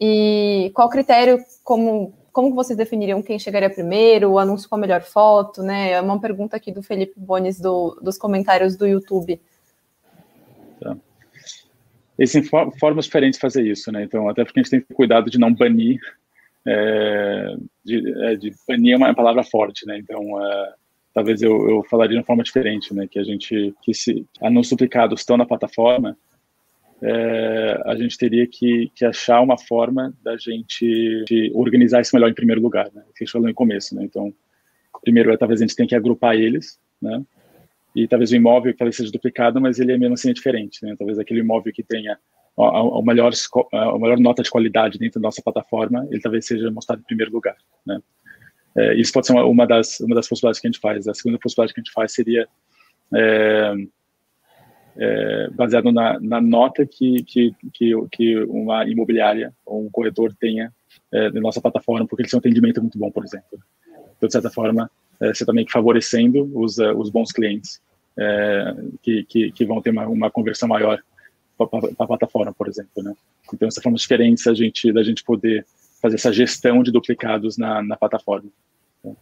[0.00, 5.02] E qual critério, como, como vocês definiriam quem chegaria primeiro, o anúncio com a melhor
[5.02, 5.90] foto, né?
[5.90, 9.38] É uma pergunta aqui do Felipe Bones do, dos comentários do YouTube.
[10.80, 10.96] Tá.
[12.18, 12.42] Existem
[12.80, 14.04] formas diferentes de fazer isso, né?
[14.04, 16.00] Então, até porque a gente tem que ter cuidado de não banir,
[16.66, 19.98] é, de, é, de, banir é uma palavra forte, né?
[19.98, 20.74] Então, é,
[21.16, 23.08] talvez eu, eu falaria de uma forma diferente, né?
[23.10, 26.14] Que a gente, que se anúncios duplicados estão na plataforma,
[27.00, 32.34] é, a gente teria que, que, achar uma forma da gente organizar isso melhor em
[32.34, 33.02] primeiro lugar, né?
[33.14, 34.04] Que a gente falou no começo, né?
[34.04, 34.30] Então,
[35.00, 37.24] primeiro, é, talvez a gente tenha que agrupar eles, né?
[37.94, 40.94] E talvez o imóvel talvez seja duplicado, mas ele é mesmo assim é diferente, né?
[40.98, 42.18] Talvez aquele imóvel que tenha
[42.58, 43.32] a, melhor,
[43.72, 47.32] a melhor nota de qualidade dentro da nossa plataforma, ele talvez seja mostrado em primeiro
[47.32, 47.56] lugar,
[47.86, 48.02] né?
[48.76, 51.08] É, isso pode ser uma, uma, das, uma das possibilidades que a gente faz.
[51.08, 52.46] A segunda possibilidade que a gente faz seria
[53.14, 53.74] é,
[54.98, 60.72] é, baseado na, na, nota que, que, que, que, uma imobiliária ou um corretor tenha
[61.12, 63.58] é, na nossa plataforma, porque eles têm um atendimento muito bom, por exemplo.
[64.16, 67.80] Então, de certa forma, é, você também favorecendo os, uh, os bons clientes
[68.18, 71.02] é, que, que, que, vão ter uma, uma conversão maior
[71.56, 71.66] para
[71.98, 73.02] a plataforma, por exemplo.
[73.02, 73.14] Né?
[73.52, 75.66] Então, essa forma diferente a gente, da gente poder
[76.06, 78.48] fazer essa gestão de duplicados na, na plataforma.
[79.00, 79.16] Então,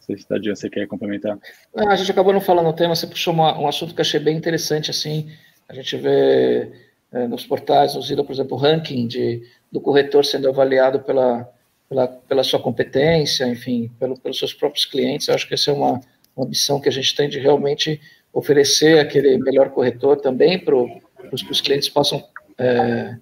[0.00, 1.38] sei se Tadinha, você quer complementar.
[1.76, 4.36] A gente acabou não falando o tema, você puxou uma, um assunto que achei bem
[4.36, 5.30] interessante, assim,
[5.68, 6.72] a gente vê
[7.12, 11.48] é, nos portais, nos por exemplo, o ranking de, do corretor sendo avaliado pela,
[11.88, 15.74] pela, pela sua competência, enfim, pelo, pelos seus próprios clientes, eu acho que essa é
[15.74, 16.00] uma,
[16.36, 18.00] uma ambição que a gente tem de realmente
[18.32, 22.22] oferecer aquele melhor corretor também para os clientes possam
[22.58, 23.16] é,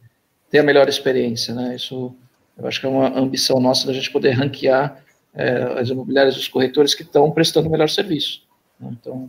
[0.54, 1.74] ter a melhor experiência, né?
[1.74, 2.14] Isso
[2.56, 5.02] eu acho que é uma ambição nossa da gente poder ranquear
[5.34, 8.42] é, as imobiliárias, os corretores que estão prestando o melhor serviço.
[8.78, 8.96] Né?
[9.00, 9.28] Então,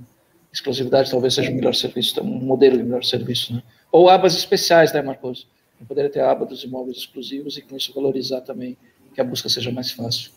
[0.54, 3.56] exclusividade talvez seja o melhor serviço, um modelo de melhor serviço.
[3.56, 3.64] Né?
[3.92, 5.48] Ou abas especiais, né, Marcos?
[5.88, 8.78] Poderia ter a aba dos imóveis exclusivos e com isso valorizar também
[9.12, 10.30] que a busca seja mais fácil.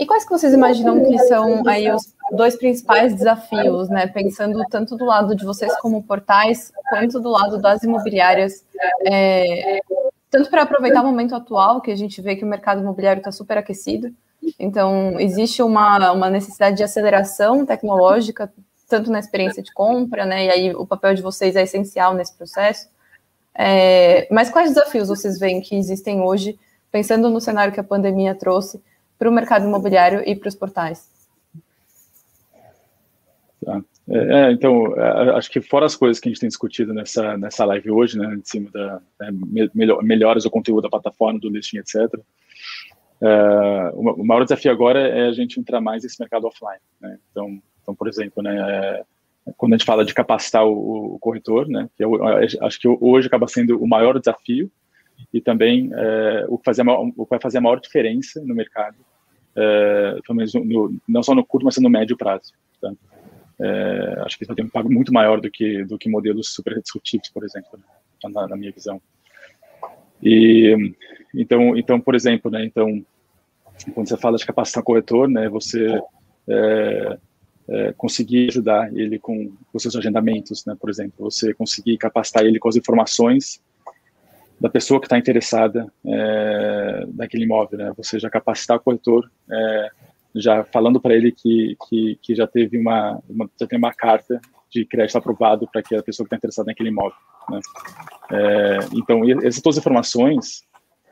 [0.00, 4.06] E quais que vocês imaginam que são aí os dois principais desafios, né?
[4.06, 8.64] Pensando tanto do lado de vocês como portais, quanto do lado das imobiliárias,
[9.04, 9.82] é,
[10.30, 13.30] tanto para aproveitar o momento atual, que a gente vê que o mercado imobiliário está
[13.30, 14.10] super aquecido,
[14.58, 18.50] então existe uma, uma necessidade de aceleração tecnológica,
[18.88, 20.46] tanto na experiência de compra, né?
[20.46, 22.88] E aí o papel de vocês é essencial nesse processo.
[23.54, 26.58] É, mas quais desafios vocês veem que existem hoje,
[26.90, 28.80] pensando no cenário que a pandemia trouxe
[29.20, 31.06] para o mercado imobiliário e para os portais?
[33.62, 33.82] Tá.
[34.08, 37.36] É, é, então, é, acho que fora as coisas que a gente tem discutido nessa,
[37.36, 39.30] nessa live hoje, né, em cima da né,
[39.74, 42.18] melhor, melhores do conteúdo da plataforma, do listing, etc.,
[43.22, 46.80] é, o, maior desafio agora é a gente entrar mais nesse mercado offline.
[46.98, 47.18] Né?
[47.30, 49.04] Então, então, por exemplo, né, é,
[49.58, 52.18] quando a gente fala de capacitar o, o corretor, né, que eu,
[52.62, 54.72] acho que hoje acaba sendo o maior desafio
[55.34, 58.96] e também é, o, que fazer, o que vai fazer a maior diferença no mercado,
[60.30, 62.52] menos no, não só no curto, mas no médio prazo.
[62.80, 62.92] Tá?
[63.60, 66.80] É, acho que isso tem um impacto muito maior do que do que modelos super
[66.80, 67.84] disruptivos, por exemplo, né,
[68.32, 69.00] na, na, minha visão.
[70.22, 70.94] E
[71.34, 73.04] então, então, por exemplo, né, então
[73.94, 76.00] quando você fala de capacitar corretor, né, você
[76.48, 77.18] é,
[77.68, 82.58] é, conseguir ajudar ele com os seus agendamentos, né, por exemplo, você conseguir capacitar ele
[82.58, 83.60] com as informações
[84.60, 87.04] da pessoa que está interessada é,
[87.34, 89.90] imóvel, né, você já capacitar o corretor é,
[90.34, 94.40] já falando para ele que, que, que, já teve uma, uma, já tem uma carta
[94.70, 97.16] de crédito aprovado para que a pessoa que está interessada naquele imóvel.
[97.48, 97.60] Né?
[98.32, 100.62] É, então, essas todas as informações,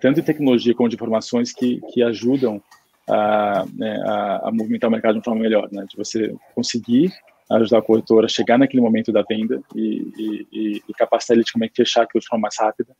[0.00, 2.62] tanto de tecnologia como de informações que, que ajudam
[3.08, 5.84] a, né, a, a, movimentar o mercado de uma forma melhor, né?
[5.88, 7.12] de você conseguir
[7.50, 11.52] ajudar o corretor a chegar naquele momento da venda e, e, e capacitar ele de
[11.52, 12.94] como é que fechar aquilo de forma mais rápida,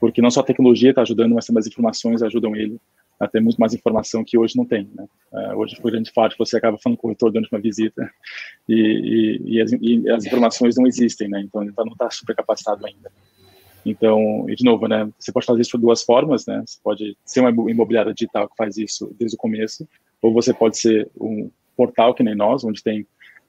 [0.00, 2.80] porque não só a tecnologia está ajudando, mas também as informações ajudam ele
[3.18, 4.88] a ter muito mais informação que hoje não tem.
[4.94, 5.06] Né?
[5.32, 8.08] Uh, hoje, por grande parte, você acaba falando com o corretor durante uma visita
[8.68, 11.40] e, e, e, as, e as, informações não existem, né?
[11.40, 13.10] então ele não está super capacitado ainda.
[13.84, 16.62] Então, e de novo, né, você pode fazer isso de duas formas, né?
[16.66, 19.88] Você pode ser uma imobiliária digital que faz isso desde o começo,
[20.20, 23.06] ou você pode ser um portal que nem nós, onde tem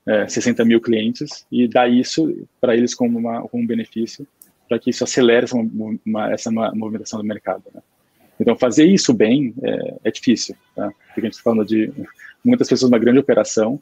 [0.07, 4.25] é, 60 mil clientes e dar isso para eles como, uma, como um benefício,
[4.69, 7.63] para que isso acelere essa, uma, essa movimentação do mercado.
[7.73, 7.81] Né?
[8.39, 10.87] Então, fazer isso bem é, é difícil, tá?
[11.07, 11.91] Porque a gente está falando de
[12.45, 13.81] muitas pessoas, uma grande operação,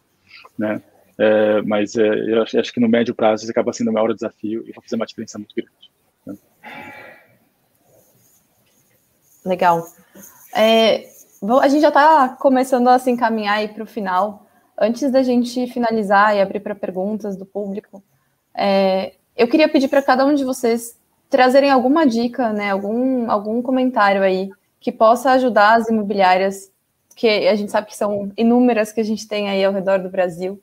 [0.57, 0.81] né?
[1.19, 4.13] É, mas é, eu acho, acho, que no médio prazo isso acaba sendo o maior
[4.13, 5.91] desafio e vai fazer uma diferença muito grande.
[6.25, 6.35] Né?
[9.43, 9.83] Legal.
[10.55, 11.09] É,
[11.61, 14.47] a gente já está começando a se encaminhar para o final.
[14.79, 18.03] Antes da gente finalizar e abrir para perguntas do público,
[18.55, 20.97] é, eu queria pedir para cada um de vocês
[21.29, 26.71] trazerem alguma dica, né, algum, algum comentário aí que possa ajudar as imobiliárias,
[27.15, 30.09] que a gente sabe que são inúmeras que a gente tem aí ao redor do
[30.09, 30.61] Brasil,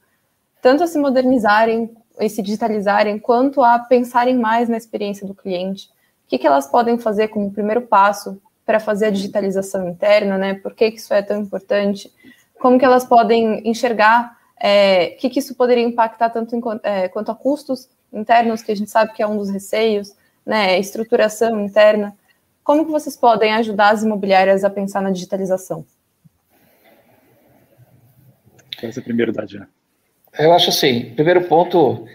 [0.60, 5.88] tanto a se modernizarem e se digitalizarem, quanto a pensarem mais na experiência do cliente.
[6.24, 10.54] O que, que elas podem fazer como primeiro passo para fazer a digitalização interna, né?
[10.54, 12.10] Por que, que isso é tão importante?
[12.58, 17.30] Como que elas podem enxergar é, que, que isso poderia impactar tanto em, é, quanto
[17.30, 20.14] a custos internos, que a gente sabe que é um dos receios,
[20.46, 20.78] né?
[20.78, 22.16] Estruturação interna.
[22.62, 25.84] Como que vocês podem ajudar as imobiliárias a pensar na digitalização?
[28.78, 29.68] Quer ser primeiro, Dadiana?
[30.38, 32.06] Eu acho assim, primeiro ponto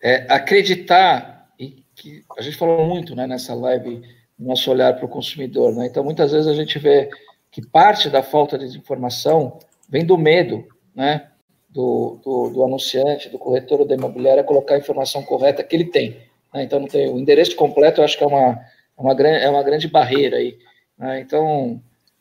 [0.00, 4.02] é acreditar e que a gente falou muito, né, nessa live,
[4.38, 5.86] nosso olhar para o consumidor, né?
[5.86, 7.10] Então muitas vezes a gente vê
[7.50, 9.58] que parte da falta de informação
[9.88, 10.64] vem do medo,
[10.94, 11.29] né,
[11.70, 16.16] do, do, do anunciante, do corretor da imobiliária colocar a informação correta que ele tem.
[16.52, 16.64] Né?
[16.64, 18.60] Então não tem o endereço completo, eu acho que é uma
[18.98, 20.58] é uma grande, é uma grande barreira aí.
[20.98, 21.20] Né?
[21.20, 21.80] Então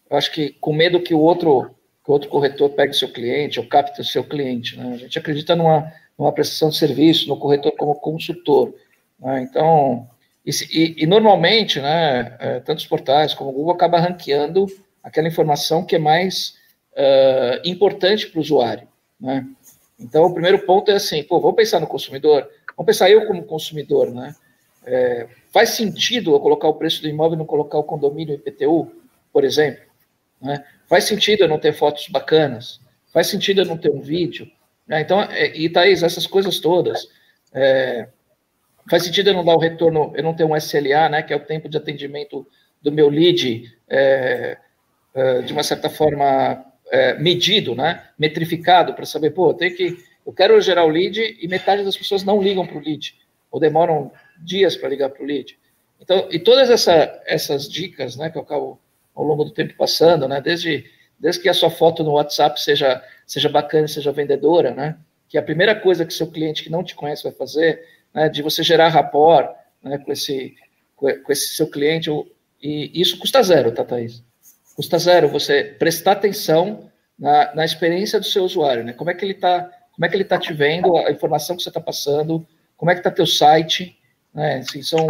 [0.09, 1.71] eu acho que com medo que o outro
[2.05, 4.77] que outro corretor pegue o seu cliente ou capte o seu cliente.
[4.77, 4.93] Né?
[4.93, 8.73] A gente acredita numa, numa prestação de serviço, no corretor como consultor.
[9.19, 9.41] Né?
[9.41, 10.07] Então,
[10.45, 14.65] e, e, e, normalmente, né, é, tanto os portais como o Google acaba ranqueando
[15.03, 16.55] aquela informação que é mais
[16.93, 18.87] uh, importante para o usuário.
[19.19, 19.47] Né?
[19.99, 23.43] Então, o primeiro ponto é assim, pô, vamos pensar no consumidor, vamos pensar eu como
[23.43, 24.33] consumidor, né?
[24.85, 28.91] É, faz sentido eu colocar o preço do imóvel e não colocar o condomínio IPTU,
[29.31, 29.83] por exemplo?
[30.41, 30.63] Né?
[30.87, 32.79] Faz sentido eu não ter fotos bacanas?
[33.13, 34.49] Faz sentido eu não ter um vídeo?
[34.87, 35.01] Né?
[35.01, 37.07] Então, é, e Thaís, essas coisas todas.
[37.53, 38.07] É,
[38.89, 41.35] faz sentido eu não dar o retorno, eu não ter um SLA, né, que é
[41.35, 42.47] o tempo de atendimento
[42.81, 44.57] do meu lead, é,
[45.13, 50.33] é, de uma certa forma é, medido, né, metrificado, para saber, pô, eu que, eu
[50.33, 53.15] quero gerar o lead e metade das pessoas não ligam para o lead,
[53.51, 55.57] ou demoram dias para ligar para o lead.
[55.99, 58.79] Então, e todas essa, essas dicas, né, que eu acabo
[59.19, 60.39] ao longo do tempo passando, né?
[60.39, 60.85] Desde,
[61.19, 64.97] desde que a sua foto no WhatsApp seja, seja bacana, seja vendedora, né?
[65.27, 68.29] Que a primeira coisa que seu cliente que não te conhece vai fazer, né?
[68.29, 69.97] De você gerar rapport né?
[69.97, 70.55] com, esse,
[70.95, 72.09] com esse seu cliente.
[72.61, 74.23] E isso custa zero, tá, Thaís?
[74.79, 78.93] Custa zero você prestar atenção na, na experiência do seu usuário, né?
[78.93, 81.61] Como é que ele está como é que ele está te vendo, a informação que
[81.61, 83.99] você está passando, como é que está teu site,
[84.33, 84.59] né?
[84.59, 85.05] Assim, são,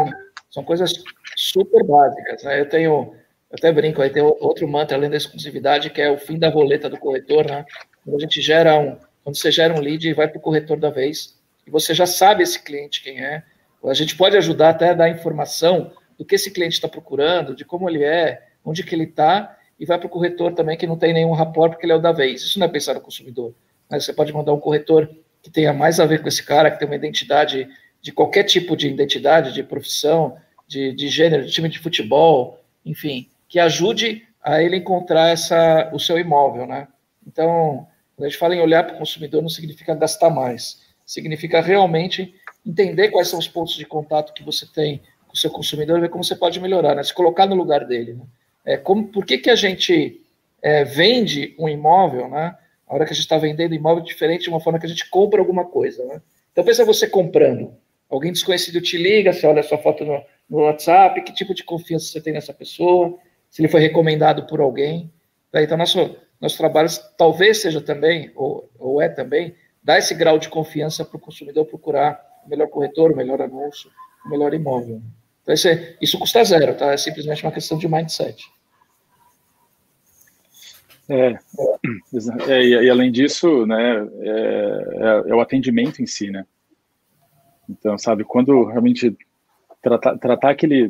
[0.50, 0.92] são coisas
[1.36, 2.60] super básicas, né?
[2.60, 3.14] Eu tenho
[3.52, 6.50] eu até brinco, aí tem outro mantra além da exclusividade, que é o fim da
[6.50, 7.64] roleta do corretor, né?
[8.04, 10.80] Quando a gente gera um, quando você gera um lead e vai para o corretor
[10.80, 13.44] da vez, e você já sabe esse cliente quem é,
[13.86, 17.64] a gente pode ajudar até a dar informação do que esse cliente está procurando, de
[17.64, 20.98] como ele é, onde que ele está, e vai para o corretor também que não
[20.98, 22.42] tem nenhum rapport porque ele é o da vez.
[22.42, 23.54] Isso não é pensar no consumidor.
[23.90, 25.10] Mas você pode mandar um corretor
[25.42, 27.68] que tenha mais a ver com esse cara, que tem uma identidade
[28.02, 33.30] de qualquer tipo de identidade, de profissão, de, de gênero, de time de futebol, enfim,
[33.48, 36.88] que ajude a ele encontrar essa, o seu imóvel, né?
[37.26, 41.62] Então, quando a gente fala em olhar para o consumidor, não significa gastar mais, significa
[41.62, 42.34] realmente
[42.66, 46.02] entender quais são os pontos de contato que você tem com o seu consumidor e
[46.02, 47.04] ver como você pode melhorar, né?
[47.04, 48.14] Se colocar no lugar dele.
[48.14, 48.24] Né?
[48.66, 50.22] É, como, por que, que a gente
[50.62, 52.56] é, vende um imóvel, né?
[52.88, 55.10] A hora que a gente está vendendo imóvel diferente de uma forma que a gente
[55.10, 56.22] compra alguma coisa, né?
[56.52, 57.74] Então, pensa você comprando.
[58.10, 61.64] Alguém desconhecido te liga, você olha a sua foto no, no WhatsApp, que tipo de
[61.64, 63.18] confiança você tem nessa pessoa,
[63.50, 65.12] se ele foi recomendado por alguém.
[65.52, 65.62] Tá?
[65.62, 70.50] Então, nosso, nosso trabalho talvez seja também, ou, ou é também, dar esse grau de
[70.50, 73.90] confiança para o consumidor procurar o melhor corretor, o melhor anúncio,
[74.26, 75.02] o melhor imóvel.
[75.50, 76.94] Então, isso, custa zero, tá?
[76.94, 78.44] É simplesmente uma questão de mindset.
[81.10, 81.40] É,
[82.48, 86.46] é e, e, além disso, né, é, é, é, o atendimento em si, né?
[87.68, 89.18] Então, sabe, quando realmente
[89.82, 90.88] tratar, tratar aquele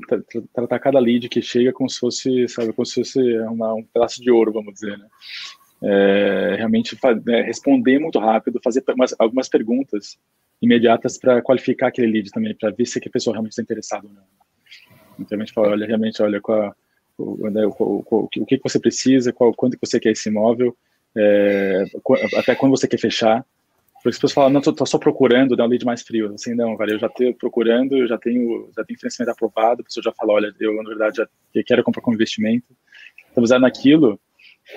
[0.54, 4.20] tratar cada lead que chega como se fosse sabe como se fosse uma, um pedaço
[4.20, 5.06] de ouro vamos dizer né
[5.84, 6.98] é, realmente
[7.28, 10.18] é, responder muito rápido fazer umas, algumas perguntas
[10.60, 14.14] imediatas para qualificar aquele lead também para ver se a pessoa realmente está interessada ou
[14.14, 14.24] não
[15.20, 16.76] então a gente fala olha realmente olha qual
[17.52, 20.76] né, o, o, que você precisa qual quanto que você quer esse imóvel
[21.16, 21.84] é,
[22.38, 23.46] até quando você quer fechar
[24.00, 26.34] porque as pessoas falam, não, tô só procurando, dá um lead mais frio.
[26.34, 29.84] Assim, não, cara, eu já estou procurando, eu já tenho, já tenho financiamento aprovado, a
[29.84, 31.28] pessoa já fala, olha, eu, na verdade, já
[31.66, 32.66] quero comprar com investimento.
[33.30, 34.18] Então, usar naquilo,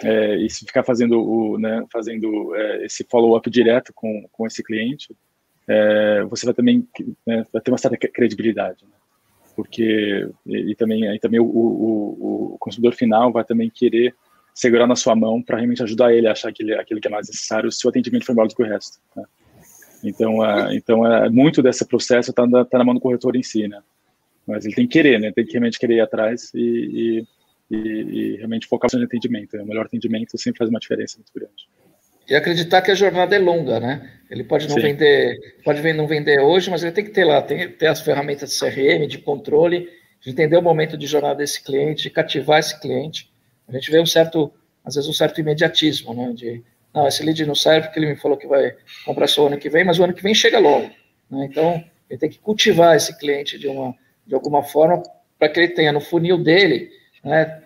[0.03, 4.62] é, e se ficar fazendo, o, né, fazendo é, esse follow-up direto com, com esse
[4.62, 5.14] cliente,
[5.68, 6.86] é, você vai também
[7.24, 8.84] né, vai ter uma certa credibilidade.
[8.84, 8.90] Né?
[9.55, 14.14] Porque e, também, e também o, o, o, consumidor final vai também querer
[14.55, 17.28] segurar na sua mão para realmente ajudar ele a achar aquele, aquilo que é mais
[17.28, 18.98] necessário se o atendimento for melhor do que o resto.
[19.16, 19.24] Né?
[20.05, 23.42] Então, é, então é, muito desse processo está na, tá na mão do corretor em
[23.42, 23.80] si, né?
[24.46, 25.30] Mas ele tem que querer, né?
[25.30, 27.24] Tem que realmente querer ir atrás e,
[27.70, 29.57] e, e realmente focar no atendimento.
[29.57, 29.62] Né?
[29.62, 31.68] O melhor atendimento sempre faz uma diferença muito grande.
[32.28, 34.11] E acreditar que a jornada é longa, né?
[34.33, 34.80] Ele pode não Sim.
[34.80, 38.01] vender, pode não vender hoje, mas ele tem que ter lá, tem que ter as
[38.01, 39.91] ferramentas de CRM, de controle,
[40.22, 43.30] de entender o momento de jornada desse cliente, de cativar esse cliente.
[43.68, 44.51] A gente vê um certo,
[44.83, 46.33] às vezes um certo imediatismo, né?
[46.33, 46.62] De
[46.95, 48.74] não, esse lead não serve porque ele me falou que vai
[49.05, 50.91] comprar só o ano que vem, mas o ano que vem chega logo.
[51.30, 51.47] Né?
[51.51, 53.95] Então, ele tem que cultivar esse cliente de, uma,
[54.26, 55.03] de alguma forma
[55.39, 56.91] para que ele tenha no funil dele
[57.22, 57.62] né,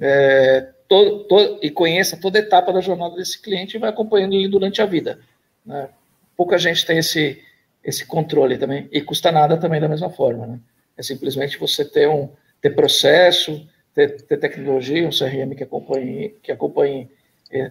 [0.00, 4.34] é, todo, todo, e conheça toda a etapa da jornada desse cliente e vai acompanhando
[4.34, 5.18] ele durante a vida.
[5.66, 5.88] Né?
[6.36, 7.42] Pouca gente tem esse,
[7.82, 10.46] esse controle também, e custa nada também da mesma forma.
[10.46, 10.58] Né?
[10.96, 12.30] É simplesmente você ter um
[12.60, 17.10] ter processo, ter, ter tecnologia, um CRM que acompanhe, que acompanhe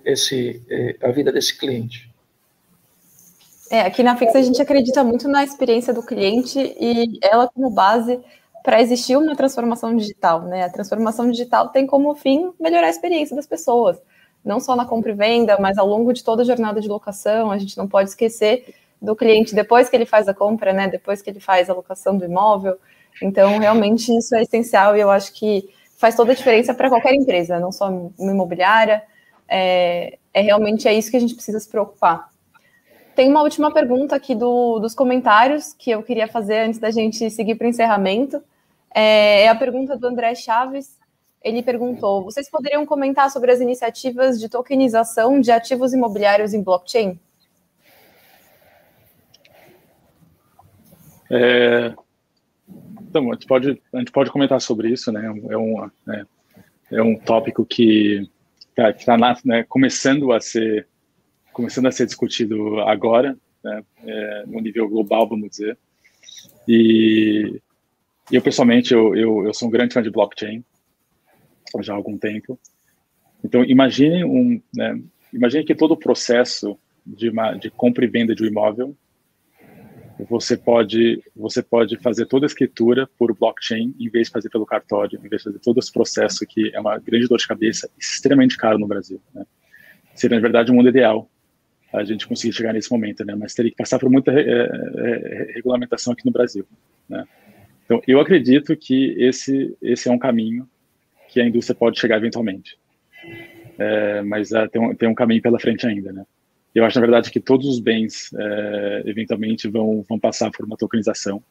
[0.05, 0.61] esse,
[1.01, 2.09] a vida desse cliente.
[3.69, 7.69] É, aqui na Fix a gente acredita muito na experiência do cliente e ela como
[7.71, 8.19] base
[8.63, 10.63] para existir uma transformação digital, né?
[10.63, 13.97] A transformação digital tem como fim melhorar a experiência das pessoas,
[14.43, 17.51] não só na compra e venda, mas ao longo de toda a jornada de locação.
[17.51, 20.87] A gente não pode esquecer do cliente depois que ele faz a compra, né?
[20.87, 22.77] Depois que ele faz a locação do imóvel.
[23.21, 27.13] Então, realmente isso é essencial e eu acho que faz toda a diferença para qualquer
[27.13, 29.03] empresa, não só uma imobiliária.
[29.47, 32.29] É, é realmente é isso que a gente precisa se preocupar.
[33.15, 37.29] Tem uma última pergunta aqui do, dos comentários que eu queria fazer antes da gente
[37.29, 38.41] seguir para o encerramento.
[38.93, 40.97] É, é a pergunta do André Chaves.
[41.43, 47.19] Ele perguntou: vocês poderiam comentar sobre as iniciativas de tokenização de ativos imobiliários em blockchain?
[51.29, 51.93] É,
[53.01, 55.25] então, a gente, pode, a gente pode comentar sobre isso, né?
[55.49, 56.25] É um, é,
[56.91, 58.29] é um tópico que
[58.69, 60.87] está tá, né, começando a ser
[61.51, 65.77] começando a ser discutido agora, né, é, no nível global, vamos dizer.
[66.67, 67.61] E
[68.31, 70.63] eu, pessoalmente, eu, eu, eu, sou um grande fã de blockchain,
[71.81, 72.59] já há algum tempo.
[73.43, 75.01] Então, imagine, um, né,
[75.33, 78.95] imagine que todo o processo de, uma, de compra e venda de um imóvel,
[80.29, 84.65] você pode, você pode fazer toda a escritura por blockchain, em vez de fazer pelo
[84.65, 87.89] cartório, em vez de fazer todo esse processo que é uma grande dor de cabeça,
[87.99, 89.19] extremamente caro no Brasil.
[89.33, 89.45] Né?
[90.15, 91.29] Seria, na verdade, um mundo ideal
[91.91, 93.35] a gente conseguir chegar nesse momento, né?
[93.35, 96.65] Mas teria que passar por muita é, é, regulamentação aqui no Brasil,
[97.07, 97.23] né?
[97.85, 100.67] Então, eu acredito que esse esse é um caminho
[101.33, 102.77] que a indústria pode chegar eventualmente,
[103.79, 106.25] é, mas uh, tem, um, tem um caminho pela frente ainda, né?
[106.75, 110.75] Eu acho, na verdade, que todos os bens é, eventualmente vão vão passar por uma
[110.75, 111.43] tokenização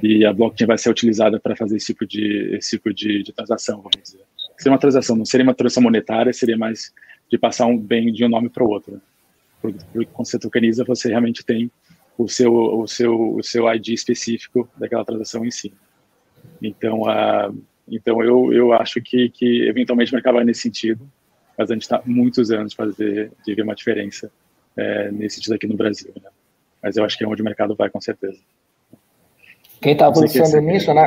[0.00, 3.32] e a blockchain vai ser utilizada para fazer esse tipo de esse tipo de, de
[3.32, 4.20] transação, vamos dizer.
[4.56, 6.92] Seria uma transação, não seria uma transação monetária, seria mais
[7.28, 8.94] de passar um bem de um nome para o outro.
[8.94, 9.00] Né?
[9.72, 11.70] porque quando você tokeniza, você realmente tem
[12.16, 15.72] o seu, o seu, o seu ID específico daquela transação em si.
[16.62, 17.56] Então, uh,
[17.88, 21.08] então eu, eu acho que, que eventualmente o mercado vai nesse sentido,
[21.56, 24.30] mas a gente está muitos anos para ver, de ver uma diferença
[24.76, 26.12] é, nesse sentido aqui no Brasil.
[26.22, 26.30] Né?
[26.82, 28.38] Mas eu acho que é onde o mercado vai, com certeza.
[29.80, 31.06] Quem está avançando nisso, né?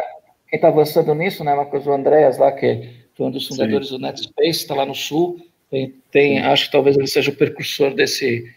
[0.50, 1.86] Quem está avançando nisso, né, Marcos?
[1.86, 3.98] O Andréas lá, que foi um dos fundadores Sim.
[3.98, 7.94] do NetSpace, está lá no Sul, tem, tem, acho que talvez ele seja o precursor
[7.94, 8.52] desse,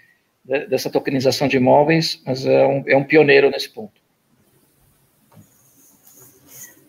[0.68, 4.00] dessa tokenização de imóveis, mas é um, é um pioneiro nesse ponto.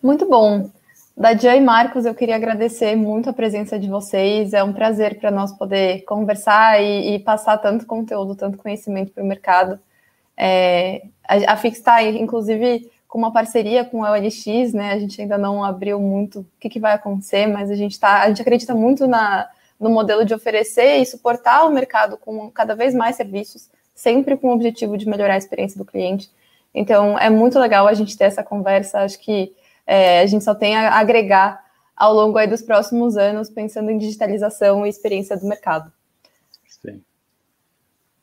[0.02, 0.70] Muito bom.
[1.16, 4.52] Dadia e Marcos, eu queria agradecer muito a presença de vocês.
[4.52, 9.24] É um prazer para nós poder conversar e, e, passar tanto conteúdo, tanto conhecimento para
[9.24, 9.80] o mercado.
[10.36, 14.92] É, a, a Fix está, inclusive, com uma parceria com a OLX, né?
[14.92, 18.24] A gente ainda não abriu muito o que, que vai acontecer, mas a gente tá,
[18.24, 19.48] a gente acredita muito na,
[19.80, 24.48] no modelo de oferecer e suportar o mercado com cada vez mais serviços, sempre com
[24.48, 26.32] o objetivo de melhorar a experiência do cliente.
[26.74, 29.02] Então, é muito legal a gente ter essa conversa.
[29.02, 29.54] Acho que
[29.86, 31.64] é, a gente só tem a agregar
[31.96, 35.92] ao longo aí dos próximos anos, pensando em digitalização e experiência do mercado.
[36.68, 37.02] Sim.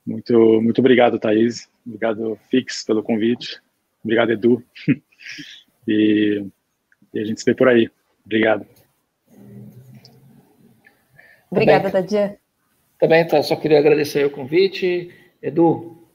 [0.06, 1.68] Muito, muito obrigado, Thaís.
[1.86, 3.60] Obrigado, Fix, pelo convite.
[4.02, 4.62] Obrigado, Edu.
[5.86, 6.44] e,
[7.14, 7.90] e a gente se vê por aí.
[8.24, 8.66] Obrigado.
[11.50, 12.38] Obrigada, Dadia.
[12.98, 15.10] Também tá, só queria agradecer o convite.
[15.42, 16.06] Edu,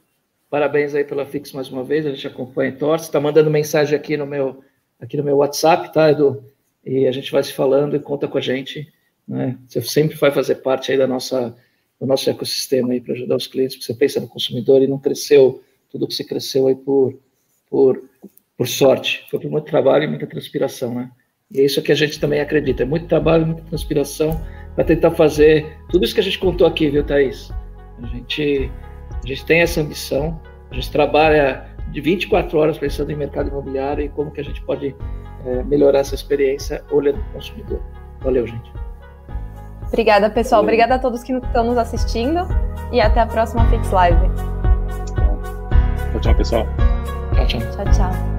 [0.50, 3.06] parabéns aí pela Fix mais uma vez, a gente acompanha e torce.
[3.06, 4.64] Está mandando mensagem aqui no meu
[5.00, 6.44] aqui no meu WhatsApp, tá, Edu?
[6.84, 8.92] E a gente vai se falando e conta com a gente.
[9.28, 9.58] Né?
[9.68, 11.56] Você sempre vai fazer parte aí da nossa,
[12.00, 15.00] do nosso ecossistema aí para ajudar os clientes, porque você pensa no consumidor e não
[15.00, 17.18] cresceu tudo que você cresceu aí por,
[17.70, 18.04] por
[18.58, 21.12] por sorte, foi por muito trabalho e muita transpiração, né?
[21.52, 24.42] E é isso que a gente também acredita, é muito trabalho, muita transpiração
[24.74, 27.52] para tentar fazer tudo isso que a gente contou aqui, viu, Thaís?
[28.02, 28.72] A gente,
[29.24, 30.42] a gente tem essa ambição,
[30.72, 34.62] a gente trabalha de 24 horas pensando em mercado imobiliário e como que a gente
[34.62, 34.96] pode
[35.46, 37.82] é, melhorar essa experiência olhando para o consumidor.
[38.22, 38.72] Valeu, gente.
[39.88, 40.62] Obrigada, pessoal.
[40.62, 40.74] Valeu.
[40.74, 42.40] Obrigada a todos que estão nos assistindo
[42.92, 44.30] e até a próxima Fix Live.
[46.12, 46.68] Tchau, tchau, pessoal.
[47.34, 47.60] Tchau, tchau.
[47.60, 48.35] Tchau, tchau.